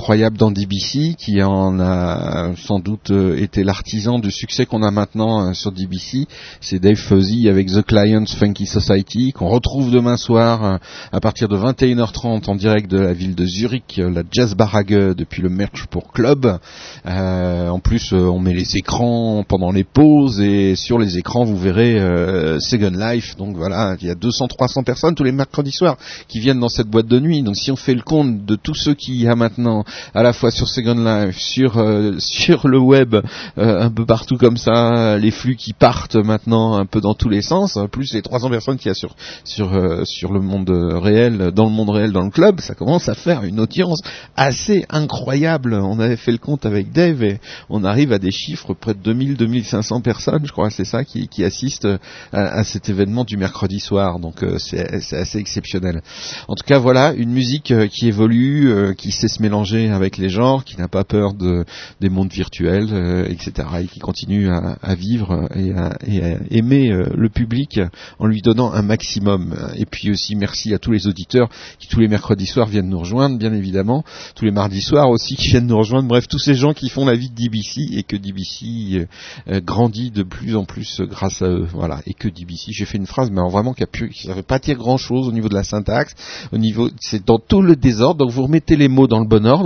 [0.01, 4.91] incroyable dans DBC, qui en a sans doute euh, été l'artisan du succès qu'on a
[4.91, 6.27] maintenant euh, sur DBC.
[6.63, 10.79] C'est Dave Fuzzy avec The Clients Funky Society qu'on retrouve demain soir euh,
[11.13, 15.43] à partir de 21h30 en direct de la ville de Zurich, la Jazz Barrage depuis
[15.43, 16.59] le Merch pour Club.
[17.07, 21.59] Euh, en plus, on met les écrans pendant les pauses et sur les écrans, vous
[21.59, 23.37] verrez euh, Second Life.
[23.37, 26.89] Donc voilà, il y a 200-300 personnes tous les mercredis soirs qui viennent dans cette
[26.89, 27.43] boîte de nuit.
[27.43, 30.33] Donc si on fait le compte de tous ceux qu'il y a maintenant, à la
[30.33, 35.19] fois sur Second Life, sur euh, sur le web, euh, un peu partout comme ça,
[35.19, 38.77] les flux qui partent maintenant un peu dans tous les sens, plus les 300 personnes
[38.77, 42.25] qu'il y a sur sur euh, sur le monde réel, dans le monde réel, dans
[42.25, 44.01] le club, ça commence à faire une audience
[44.37, 45.75] assez incroyable.
[45.75, 49.13] On avait fait le compte avec Dave et on arrive à des chiffres près de
[49.13, 51.89] 2000-2500 personnes, je crois, c'est ça, qui, qui assistent
[52.33, 54.19] à, à cet événement du mercredi soir.
[54.19, 56.03] Donc euh, c'est assez exceptionnel.
[56.49, 60.19] En tout cas, voilà, une musique euh, qui évolue, euh, qui sait se mélanger avec
[60.19, 61.65] les genres, qui n'a pas peur de
[62.01, 63.69] des mondes virtuels, euh, etc.
[63.83, 67.81] et qui continue à, vivre et à, et à aimer euh, le public
[68.19, 69.55] en lui donnant un maximum.
[69.77, 72.99] Et puis aussi merci à tous les auditeurs qui tous les mercredis soirs viennent nous
[72.99, 76.09] rejoindre, bien évidemment, tous les mardis soirs aussi qui viennent nous rejoindre.
[76.09, 79.07] Bref, tous ces gens qui font la vie de DBC et que DBC
[79.49, 81.67] euh, grandit de plus en plus grâce à eux.
[81.73, 83.85] Voilà, et que DBC, j'ai fait une phrase, mais vraiment qui
[84.29, 86.15] ne veut pas dire grand chose au niveau de la syntaxe,
[86.53, 88.25] au niveau, c'est dans tout le désordre.
[88.25, 89.60] Donc vous remettez les mots dans le bon ordre,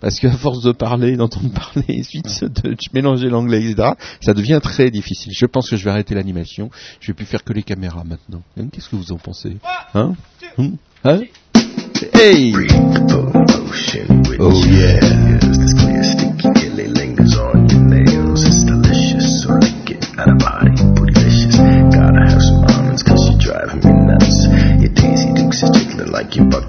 [0.00, 4.60] parce qu'à force de parler, d'entendre parler, et ensuite de mélanger l'anglais, etc., ça devient
[4.62, 5.32] très difficile.
[5.34, 6.70] Je pense que je vais arrêter l'animation.
[7.00, 8.42] Je vais plus faire que les caméras maintenant.
[8.58, 9.56] Hein, Qu'est-ce que vous en pensez?
[9.94, 10.14] Hein?
[10.58, 11.22] Hum Hein?
[12.14, 12.52] Hey
[14.38, 15.00] Oh yeah.
[21.90, 24.46] Gotta have some almonds cause driving me nuts.
[24.80, 26.64] Your Daisy Dukes is jiggling like your buck.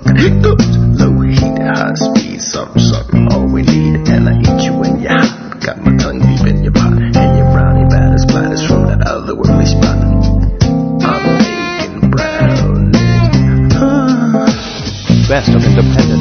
[15.41, 16.20] Best of independent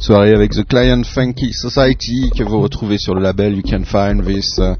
[0.00, 3.54] cette soirée avec The Client Funky Society que vous retrouvez sur le label.
[3.54, 4.74] You can find this uh,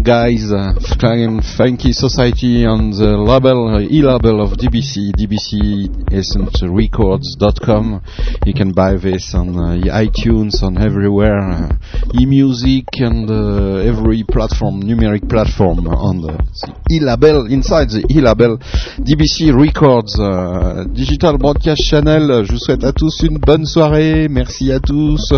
[0.00, 8.00] guys, uh, Client Funky Society on the label, uh, e-label of DBC, dbcessencerecords.com.
[8.46, 11.72] You can buy this on uh, iTunes, on everywhere, uh,
[12.20, 16.38] e-music and every platform, numeric platform on the
[16.90, 18.58] e-label, inside the e-label
[19.04, 22.44] DBC Records, uh, Digital Broadcast Channel.
[22.44, 24.28] Je vous souhaite à tous une bonne soirée.
[24.28, 25.32] Merci à tous.